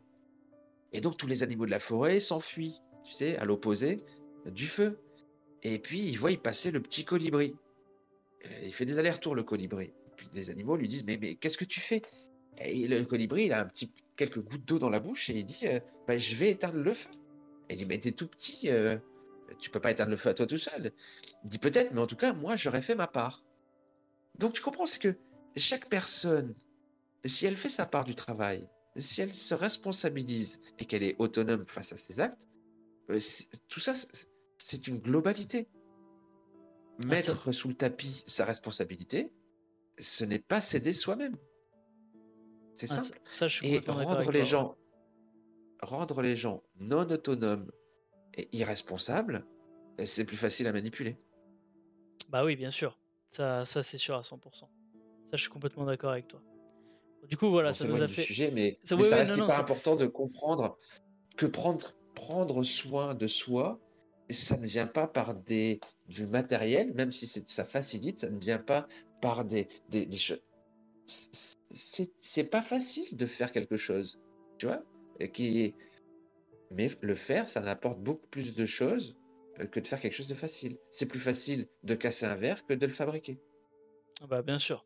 [0.94, 3.98] Et donc tous les animaux de la forêt s'enfuient, tu sais, à l'opposé
[4.46, 5.00] du feu.
[5.64, 7.56] Et puis il voit y passer le petit colibri.
[8.64, 9.92] Il fait des allers-retours, le colibri.
[10.16, 12.02] puis les animaux lui disent Mais, mais qu'est-ce que tu fais?
[12.62, 15.46] Et le colibri, il a un petit, quelques gouttes d'eau dans la bouche et il
[15.46, 17.10] dit euh, bah, Je vais éteindre le feu.
[17.70, 18.98] Et il dit Mais t'es tout petit, euh,
[19.60, 20.92] tu peux pas éteindre le feu à toi tout seul.
[21.44, 23.44] Il dit Peut-être, mais en tout cas, moi, j'aurais fait ma part.
[24.38, 25.16] Donc tu comprends, c'est que
[25.56, 26.54] chaque personne,
[27.24, 31.66] si elle fait sa part du travail, si elle se responsabilise et qu'elle est autonome
[31.68, 32.48] face à ses actes,
[33.10, 33.20] euh,
[33.70, 33.94] tout ça,
[34.58, 35.68] c'est une globalité.
[37.04, 39.32] Ah, Mettre sous le tapis sa responsabilité,
[40.00, 41.38] ce n'est pas céder soi-même.
[42.76, 43.48] C'est ah, ça.
[43.64, 44.76] et rendre les gens,
[45.82, 47.72] rendre les gens non autonomes
[48.36, 49.46] et irresponsables,
[50.04, 51.18] c'est plus facile à manipuler.
[52.30, 53.00] Bah oui, bien sûr.
[53.30, 54.40] Ça, ça c'est sûr à 100%.
[54.52, 54.68] Ça,
[55.34, 56.42] je suis complètement d'accord avec toi.
[57.30, 58.22] Du coup, voilà, ça nous a fait.
[58.24, 60.78] Sujet, mais ça, reste pas important de comprendre
[61.38, 63.80] que prendre, prendre soin de soi,
[64.30, 68.60] ça ne vient pas par des, du matériel, même si ça facilite, ça ne vient
[68.60, 68.88] pas
[69.22, 70.42] par des, des, des choses
[71.08, 74.22] c'est pas facile de faire quelque chose,
[74.58, 74.84] tu vois,
[75.34, 75.74] qui
[76.72, 79.16] mais le faire, ça apporte beaucoup plus de choses
[79.60, 80.78] euh, que de faire quelque chose de facile.
[80.90, 83.40] C'est plus facile de casser un verre que de le fabriquer.
[84.22, 84.86] Ah bah bien sûr.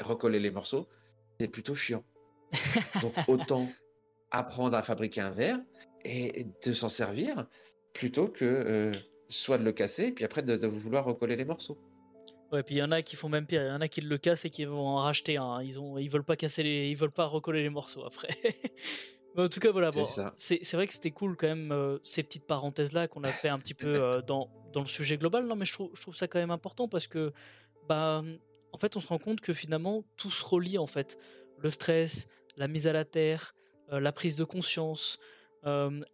[0.00, 0.88] Recoller les morceaux,
[1.40, 2.04] c'est plutôt chiant.
[3.02, 3.68] Donc autant
[4.30, 5.58] apprendre à fabriquer un verre
[6.04, 7.46] et de s'en servir
[7.92, 8.92] plutôt que euh,
[9.28, 11.78] soit de le casser puis après de vouloir recoller les morceaux.
[12.56, 14.00] Ouais, puis il y en a qui font même pire, il y en a qui
[14.00, 15.60] le cassent et qui vont en racheter un.
[15.62, 18.28] Ils ont, ils veulent pas casser les, ils veulent pas recoller les morceaux après.
[19.36, 19.90] Mais en tout cas, voilà.
[19.90, 20.06] Bon,
[20.38, 23.50] c'est vrai que c'était cool quand même euh, ces petites parenthèses là qu'on a fait
[23.50, 25.44] un petit peu euh, dans dans le sujet global.
[25.46, 27.34] Non, mais je trouve, je trouve ça quand même important parce que
[27.86, 28.24] bah
[28.72, 31.18] en fait on se rend compte que finalement tout se relie en fait.
[31.58, 32.26] Le stress,
[32.56, 33.54] la mise à la terre,
[33.92, 35.18] euh, la prise de conscience,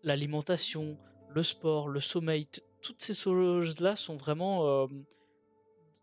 [0.02, 0.98] l'alimentation,
[1.30, 2.48] le sport, le sommeil,
[2.80, 4.88] toutes ces choses là sont vraiment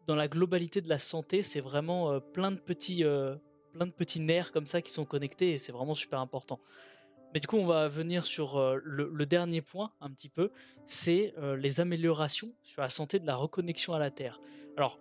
[0.10, 3.36] dans la globalité de la santé, c'est vraiment euh, plein de petits euh,
[3.74, 6.60] plein de petits nerfs comme ça qui sont connectés et c'est vraiment super important.
[7.32, 10.50] Mais du coup, on va venir sur euh, le, dernier point un petit peu,
[10.88, 14.40] c'est les améliorations sur la santé de la reconnexion à la Terre.
[14.78, 15.00] Alors,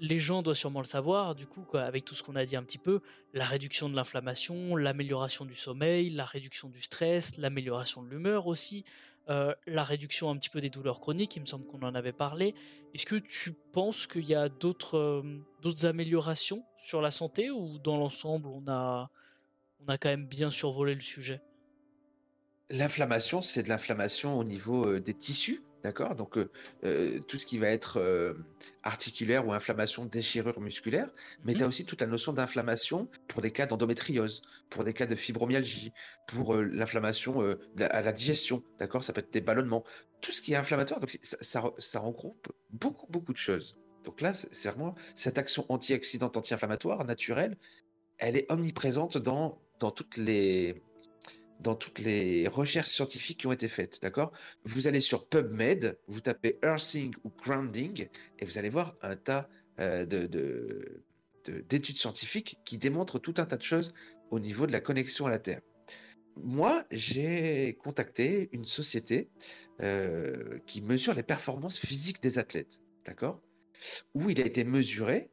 [0.00, 2.64] les gens doivent sûrement le savoir, du coup, avec tout ce qu'on a dit un
[2.64, 3.00] petit peu,
[3.32, 8.84] la réduction de l'inflammation, l'amélioration du sommeil, la réduction du stress, l'amélioration de l'humeur aussi,
[9.28, 12.12] euh, la réduction un petit peu des douleurs chroniques, il me semble qu'on en avait
[12.12, 12.54] parlé.
[12.94, 17.96] Est-ce que tu penses qu'il y a d'autres euh, améliorations sur la santé ou dans
[17.96, 19.10] l'ensemble on a,
[19.80, 21.40] on a quand même bien survolé le sujet?
[22.70, 26.50] L'inflammation, c'est de l'inflammation au niveau euh, des tissus, D'accord Donc, euh,
[26.84, 28.34] euh, tout ce qui va être euh,
[28.82, 31.06] articulaire ou inflammation, déchirure musculaire,
[31.44, 34.92] mais mmh tu as aussi toute la notion d'inflammation pour des cas d'endométriose, pour des
[34.92, 35.92] cas de fibromyalgie,
[36.26, 37.40] pour l'inflammation
[37.78, 39.82] à la digestion, d'accord Ça peut être des ballonnements,
[40.20, 41.00] tout ce qui est inflammatoire.
[41.00, 43.76] Donc, ça, ça, regroupe beaucoup, beaucoup de choses.
[44.04, 47.56] Donc là, c'est vraiment cette action antioxydante, anti-inflammatoire naturelle,
[48.18, 50.74] elle est omniprésente dans, dans toutes les
[51.60, 54.30] dans toutes les recherches scientifiques qui ont été faites, d'accord?
[54.64, 59.48] Vous allez sur PubMed, vous tapez earthing ou grounding, et vous allez voir un tas
[59.80, 61.02] euh, de,
[61.68, 63.94] d'études scientifiques qui démontrent tout un tas de choses
[64.30, 65.60] au niveau de la connexion à la Terre.
[66.36, 69.30] Moi, j'ai contacté une société
[69.80, 73.40] euh, qui mesure les performances physiques des athlètes, d'accord?
[74.14, 75.30] Où il a été mesuré,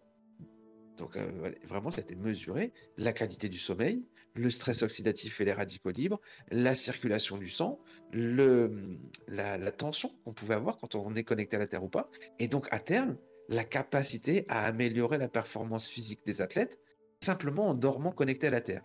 [0.98, 4.06] donc euh, vraiment, ça a été mesuré, la qualité du sommeil,
[4.36, 6.20] le stress oxydatif et les radicaux libres,
[6.50, 7.78] la circulation du sang,
[8.12, 12.06] le, la, tension qu'on pouvait avoir quand on est connecté à la Terre ou pas,
[12.40, 13.18] et donc à terme,
[13.50, 16.80] la capacité à améliorer la performance physique des athlètes
[17.22, 18.84] simplement en dormant connecté à la Terre.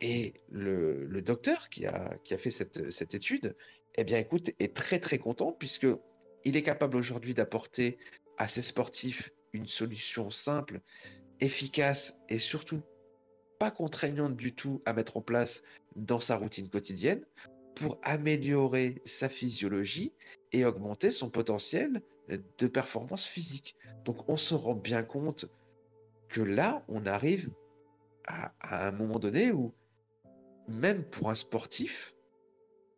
[0.00, 3.56] Et le, le docteur qui a, qui a fait cette, cette, étude,
[3.96, 5.86] eh bien, écoute, est très très content puisque
[6.44, 7.96] il est capable aujourd'hui d'apporter
[8.36, 10.80] à ses sportifs une solution simple,
[11.40, 12.82] efficace et surtout
[13.58, 15.62] pas contraignante du tout à mettre en place
[15.94, 17.24] dans sa routine quotidienne
[17.74, 20.12] pour améliorer sa physiologie
[20.52, 23.76] et augmenter son potentiel de performance physique.
[24.04, 25.46] Donc on se rend bien compte
[26.28, 27.50] que là, on arrive
[28.26, 29.72] à, un moment donné où
[30.68, 32.14] même pour un sportif,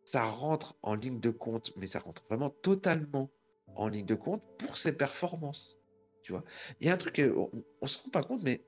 [0.05, 3.29] ça rentre en ligne de compte, mais ça rentre vraiment totalement
[3.75, 5.77] en ligne de compte pour ses performances.
[6.23, 6.43] Tu vois,
[6.79, 7.51] il y a un truc, on,
[7.81, 8.63] on se rend pas compte, mais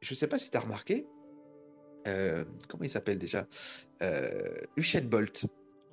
[0.00, 1.06] je sais pas si tu as remarqué,
[2.06, 3.46] euh, comment il s'appelle déjà?
[4.02, 5.46] Euh, Usain Bolt.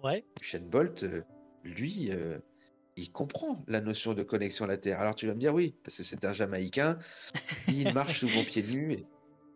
[0.03, 0.26] Ouais.
[0.41, 1.22] Usain Bolt, euh,
[1.64, 2.39] lui, euh,
[2.97, 4.99] il comprend la notion de connexion à la Terre.
[4.99, 6.97] Alors tu vas me dire oui, parce que c'est un Jamaïcain,
[7.68, 8.93] il marche souvent pieds nus.
[8.93, 9.05] Et...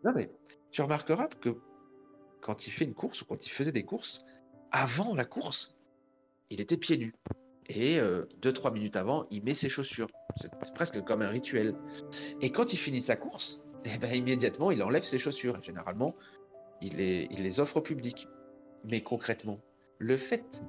[0.04, 0.30] Non mais
[0.72, 1.58] tu remarqueras que
[2.42, 4.24] quand il fait une course ou quand il faisait des courses,
[4.72, 5.76] avant la course,
[6.50, 7.16] il était pieds nus.
[7.68, 10.08] Et 2-3 minutes avant, il met ses chaussures.
[10.36, 11.76] C'est presque comme un rituel.
[12.40, 15.58] Et quand il finit sa course, eh ben, immédiatement, il enlève ses chaussures.
[15.58, 16.14] Et généralement,
[16.86, 18.28] il les, il les offre au public.
[18.84, 19.60] Mais concrètement,
[20.00, 20.62] le fait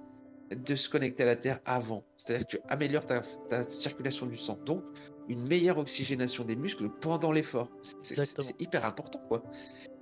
[0.50, 4.36] de se connecter à la Terre avant, c'est-à-dire que tu améliores ta, ta, circulation du
[4.36, 4.84] sang, donc
[5.28, 7.70] une meilleure oxygénation des muscles pendant l'effort.
[8.02, 9.42] C'est hyper important, quoi.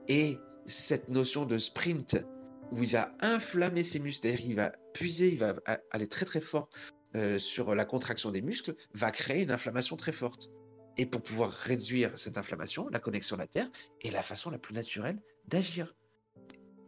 [0.08, 2.24] Et cette notion de sprint,
[2.72, 5.54] où il va inflammer ses muscles, c'est-à-dire il va puiser, il va
[5.90, 6.68] aller très très fort
[7.16, 10.50] euh, sur la contraction des muscles, va créer une inflammation très forte.
[10.96, 13.68] Et pour pouvoir réduire cette inflammation, la connexion à la Terre
[14.02, 15.94] est la façon la plus naturelle d'agir.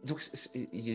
[0.03, 0.21] Donc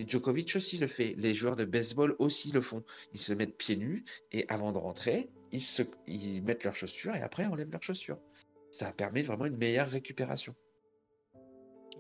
[0.07, 2.82] Djokovic aussi le fait, les joueurs de baseball aussi le font.
[3.12, 7.14] Ils se mettent pieds nus et avant de rentrer, ils, se, ils mettent leurs chaussures
[7.14, 8.18] et après enlèvent leurs chaussures.
[8.70, 10.55] Ça permet vraiment une meilleure récupération.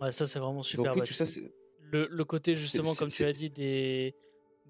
[0.00, 0.94] Ouais, ça c'est vraiment super.
[0.94, 1.24] Donc, oui, tout ça,
[1.80, 4.14] le, le, côté justement, comme tu as dit, des,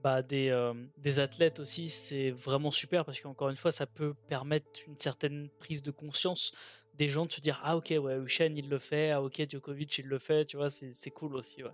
[0.02, 4.14] bah, des, euh, des athlètes aussi, c'est vraiment super parce qu'encore une fois, ça peut
[4.28, 6.52] permettre une certaine prise de conscience
[6.94, 9.98] des gens de se dire Ah, ok, ouais, Usain il le fait, ah, ok, Djokovic
[9.98, 11.70] il le fait, tu vois, c'est cool aussi, ouais.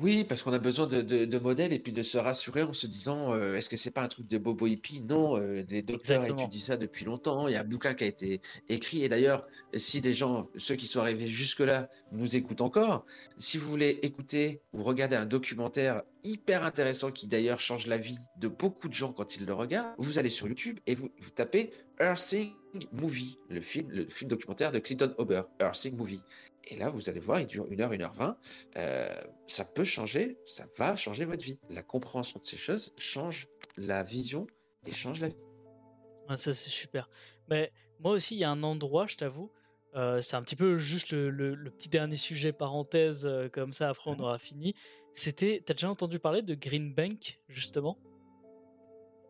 [0.00, 2.72] Oui, parce qu'on a besoin de, de, de, modèles et puis de se rassurer en
[2.72, 5.02] se disant euh, est-ce que c'est pas un truc de bobo hippie?
[5.02, 6.48] Non, euh, les docteurs Exactement.
[6.48, 7.46] étudient ça depuis longtemps.
[7.46, 9.04] Il y a un bouquin qui a été écrit.
[9.04, 13.04] Et d'ailleurs, si des gens, ceux qui sont arrivés jusque-là, nous écoutent encore,
[13.36, 18.18] si vous voulez écouter ou regarder un documentaire hyper intéressant qui d'ailleurs change la vie
[18.38, 21.30] de beaucoup de gens quand ils le regardent, vous allez sur YouTube et vous, vous
[21.30, 21.70] tapez
[22.00, 22.52] Earthing
[22.92, 26.24] Movie, le film, le film documentaire de Clinton Ober, Earthing Movie.
[26.68, 28.38] Et là, vous allez voir, il dure 1 heure, 1 heure 20.
[28.76, 29.08] Euh,
[29.46, 31.58] ça peut changer, ça va changer votre vie.
[31.68, 34.46] La compréhension de ces choses change la vision
[34.86, 35.44] et change la vie.
[36.28, 37.10] Ah, ça, c'est super.
[37.48, 39.50] Mais moi aussi, il y a un endroit, je t'avoue,
[39.94, 43.72] euh, c'est un petit peu juste le, le, le, petit dernier sujet parenthèse, euh, comme
[43.72, 44.74] ça, après on aura fini.
[45.14, 47.98] C'était, t'as déjà entendu parler de Green Bank, justement?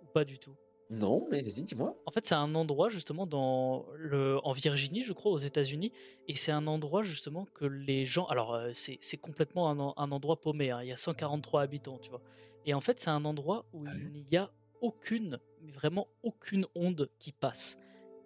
[0.03, 0.57] Ou pas du tout?
[0.91, 1.97] Non, mais vas-y, dis-moi.
[2.07, 5.93] En fait, c'est un endroit justement dans le, en Virginie, je crois, aux États-Unis,
[6.29, 8.27] et c'est un endroit justement que les gens.
[8.27, 10.71] Alors, euh, c'est complètement un, un, endroit paumé.
[10.71, 12.21] Hein, il y a 143 habitants, tu vois.
[12.67, 17.11] Et en fait, c'est un endroit où il n'y a aucune, mais vraiment aucune onde
[17.19, 17.79] qui passe.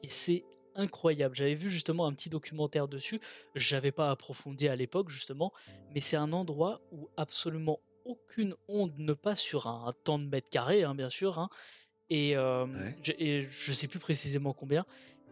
[0.02, 0.44] Et c'est
[0.74, 1.34] incroyable.
[1.34, 3.20] J'avais vu justement un petit documentaire dessus.
[3.54, 5.52] J'avais pas approfondi à l'époque justement,
[5.92, 10.24] mais c'est un endroit où absolument aucune onde ne passe sur un, un temps de
[10.24, 11.38] mètre carré, hein, bien sûr.
[11.38, 11.50] Hein,
[12.10, 12.96] et, euh, ouais.
[13.02, 14.84] je, et je sais plus précisément combien.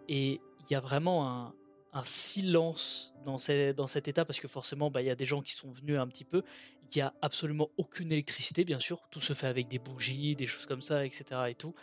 [0.09, 1.55] Et il y a vraiment un,
[1.97, 5.25] un silence dans, ces, dans cet état parce que forcément, bah, il y a des
[5.25, 6.43] gens qui sont venus un petit peu.
[6.91, 9.01] Il y a absolument aucune électricité, bien sûr.
[9.11, 11.25] Tout se fait avec des bougies, des choses comme ça, etc.
[11.49, 11.75] Et tout.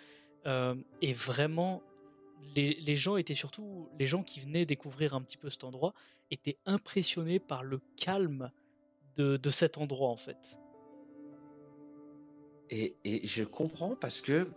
[0.46, 1.82] Euh, et vraiment,
[2.56, 5.94] les, les, gens étaient surtout les gens qui venaient découvrir un petit peu cet endroit
[6.30, 8.52] étaient impressionnés par le calme
[9.16, 10.60] de, de cet endroit en fait.
[12.70, 14.48] Et, et je comprends parce que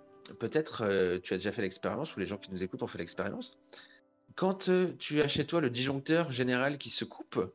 [0.40, 3.58] peut-être tu as déjà fait l'expérience, ou les gens qui nous écoutent ont fait l'expérience.
[4.34, 4.68] Quand
[4.98, 7.52] tu as chez toi le disjoncteur général qui se coupe,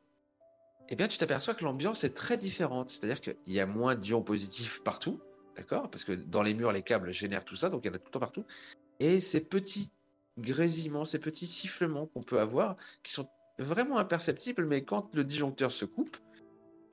[0.90, 2.90] eh bien, tu t'aperçois que l'ambiance est très différente.
[2.90, 5.22] C'est-à-dire qu'il y a moins d'ions positifs partout,
[5.56, 5.90] d'accord?
[5.90, 7.98] Parce que dans les murs, les câbles génèrent tout ça, donc il y en a
[7.98, 8.46] tout le temps partout.
[9.00, 9.92] Et ces petits
[10.38, 15.72] grésillements, ces petits sifflements qu'on peut avoir, qui sont vraiment imperceptibles, mais quand le disjoncteur
[15.72, 16.18] se coupe,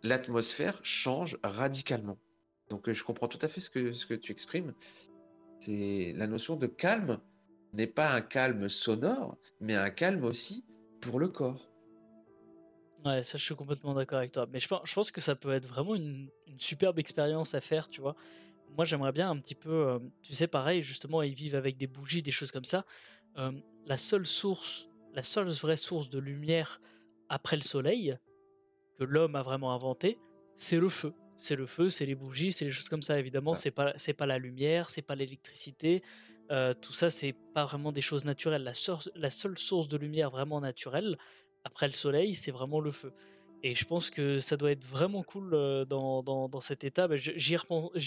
[0.02, 2.18] l'atmosphère change radicalement.
[2.68, 4.74] Donc je comprends tout à fait ce que, ce que tu exprimes.
[5.58, 7.18] C'est la notion de calme
[7.72, 10.64] n'est pas un calme sonore, mais un calme aussi
[11.00, 11.70] pour le corps.
[13.04, 14.46] Ouais, ça je suis complètement d'accord avec toi.
[14.50, 18.16] Mais je pense, que ça peut être vraiment une, superbe expérience à faire, tu vois.
[18.76, 21.86] Moi j'aimerais bien un petit peu, euh, tu sais, pareil, justement, ils vivent avec des
[21.86, 22.84] bougies, des choses comme ça.
[23.36, 23.52] Euh,
[23.86, 26.80] la seule source, la seule vraie source de lumière
[27.28, 28.16] après le soleil
[28.98, 30.18] que l'homme a vraiment inventé,
[30.56, 31.14] c'est le feu.
[31.38, 33.18] C'est le feu, c'est les bougies, c'est les choses comme ça.
[33.18, 36.02] Évidemment, c'est pas, c'est pas la lumière, c'est pas l'électricité.
[36.50, 38.64] Euh, tout ça, c'est pas vraiment des choses naturelles.
[38.64, 38.72] La,
[39.14, 41.16] la seule source de lumière vraiment naturelle,
[41.64, 43.12] après le soleil, c'est vraiment le feu.
[43.62, 47.08] Et je pense que ça doit être vraiment cool euh, dans, dans, cet état.
[47.08, 47.56] Bah, j'y ai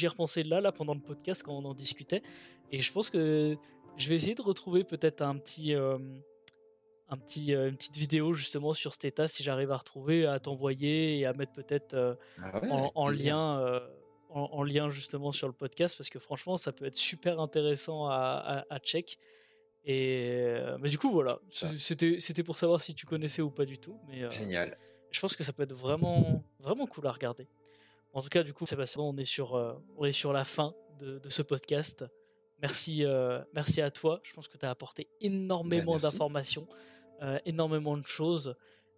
[0.08, 2.24] repensé là, là, pendant le podcast quand on en discutait.
[2.72, 3.58] Et je pense que
[3.98, 5.98] je vais essayer de retrouver peut-être un petit, euh,
[7.12, 10.40] un petit, euh, une petite vidéo justement sur cet état si j'arrive à retrouver, à
[10.40, 12.62] t'envoyer et à mettre peut-être ah
[12.96, 13.82] en, lien.
[14.30, 18.66] En, lien justement sur le podcast parce que franchement ça peut être super intéressant à,
[18.70, 19.20] à check
[19.84, 23.78] et mais du coup voilà, c'était c'était pour savoir si tu connaissais ou pas du
[23.78, 24.00] tout.
[24.08, 24.78] Mais génial.
[25.12, 27.50] Je pense que ça peut être vraiment vraiment cool à regarder.
[28.14, 29.56] En tout cas, du coup, Sébastien, on est sur
[29.98, 32.06] on est sur la fin de, de ce podcast.
[32.62, 33.04] Merci
[33.54, 34.22] merci à toi.
[34.24, 36.68] Je pense que tu as apporté énormément ben, d'informations,
[37.46, 38.56] énormément de choses.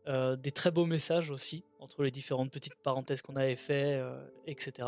[0.08, 4.02] des très beaux messages aussi entre les différentes petites parenthèses qu'on avait fait,
[4.48, 4.88] etc.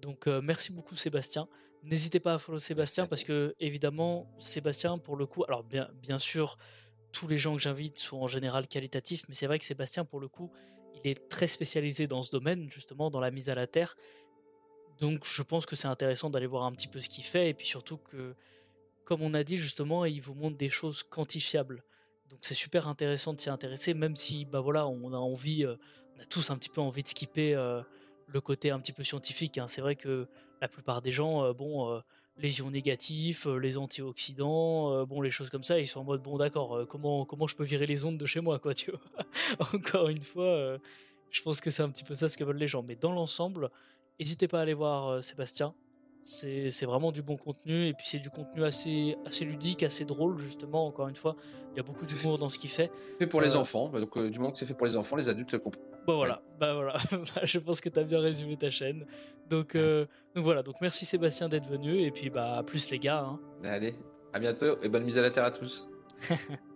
[0.00, 1.48] Donc merci beaucoup Sébastien.
[1.82, 6.18] N'hésitez pas à follow Sébastien parce que évidemment Sébastien pour le coup, alors bien, bien
[6.18, 6.58] sûr
[7.10, 10.20] tous les gens que j'invite sont en général qualitatifs, mais c'est vrai que Sébastien pour
[10.20, 10.52] le coup
[10.94, 13.96] il est très spécialisé dans ce domaine justement dans la mise à la terre.
[15.00, 17.54] Donc je pense que c'est intéressant d'aller voir un petit peu ce qu'il fait et
[17.54, 18.36] puis surtout que
[19.04, 21.82] comme on a dit justement il vous montre des choses quantifiables.
[22.30, 25.74] Donc c'est super intéressant de s'y intéresser même si bah voilà on a envie, euh,
[26.16, 27.82] on a tous un petit peu envie de skipper euh,
[28.28, 29.58] le côté un petit peu scientifique.
[29.58, 29.66] Hein.
[29.66, 30.28] C'est vrai que
[30.60, 32.00] la plupart des gens, euh, bon,
[32.36, 36.38] les ions négatifs, les antioxydants, bon, les choses comme ça, ils sont en mode bon,
[36.38, 39.00] d'accord, comment comment je peux virer les ondes de chez moi, quoi, tu vois?
[39.74, 40.78] Encore une fois,
[41.30, 42.82] je pense que c'est un petit peu ça ce que veulent les gens.
[42.82, 43.70] Mais dans l'ensemble,
[44.20, 45.74] n'hésitez pas à aller voir Sébastien.
[46.22, 50.38] C'est vraiment du bon contenu et puis c'est du contenu assez, assez ludique, assez drôle
[50.38, 50.86] justement.
[50.86, 51.36] Encore une fois,
[51.72, 52.90] il y a beaucoup d'humour dans ce qu'il fait.
[53.18, 55.58] Fait pour les enfants, donc du moment que c'est fait pour les enfants, les adultes
[55.58, 55.84] comprennent.
[56.06, 56.94] Bah voilà, bah voilà.
[57.10, 59.06] Bah, je pense que tu as bien résumé ta chaîne.
[59.48, 63.24] Donc, euh, donc voilà, donc merci Sébastien d'être venu et puis bah plus les gars.
[63.24, 63.40] Hein.
[63.64, 63.94] Allez,
[64.32, 65.88] à bientôt et bonne mise à la terre à tous.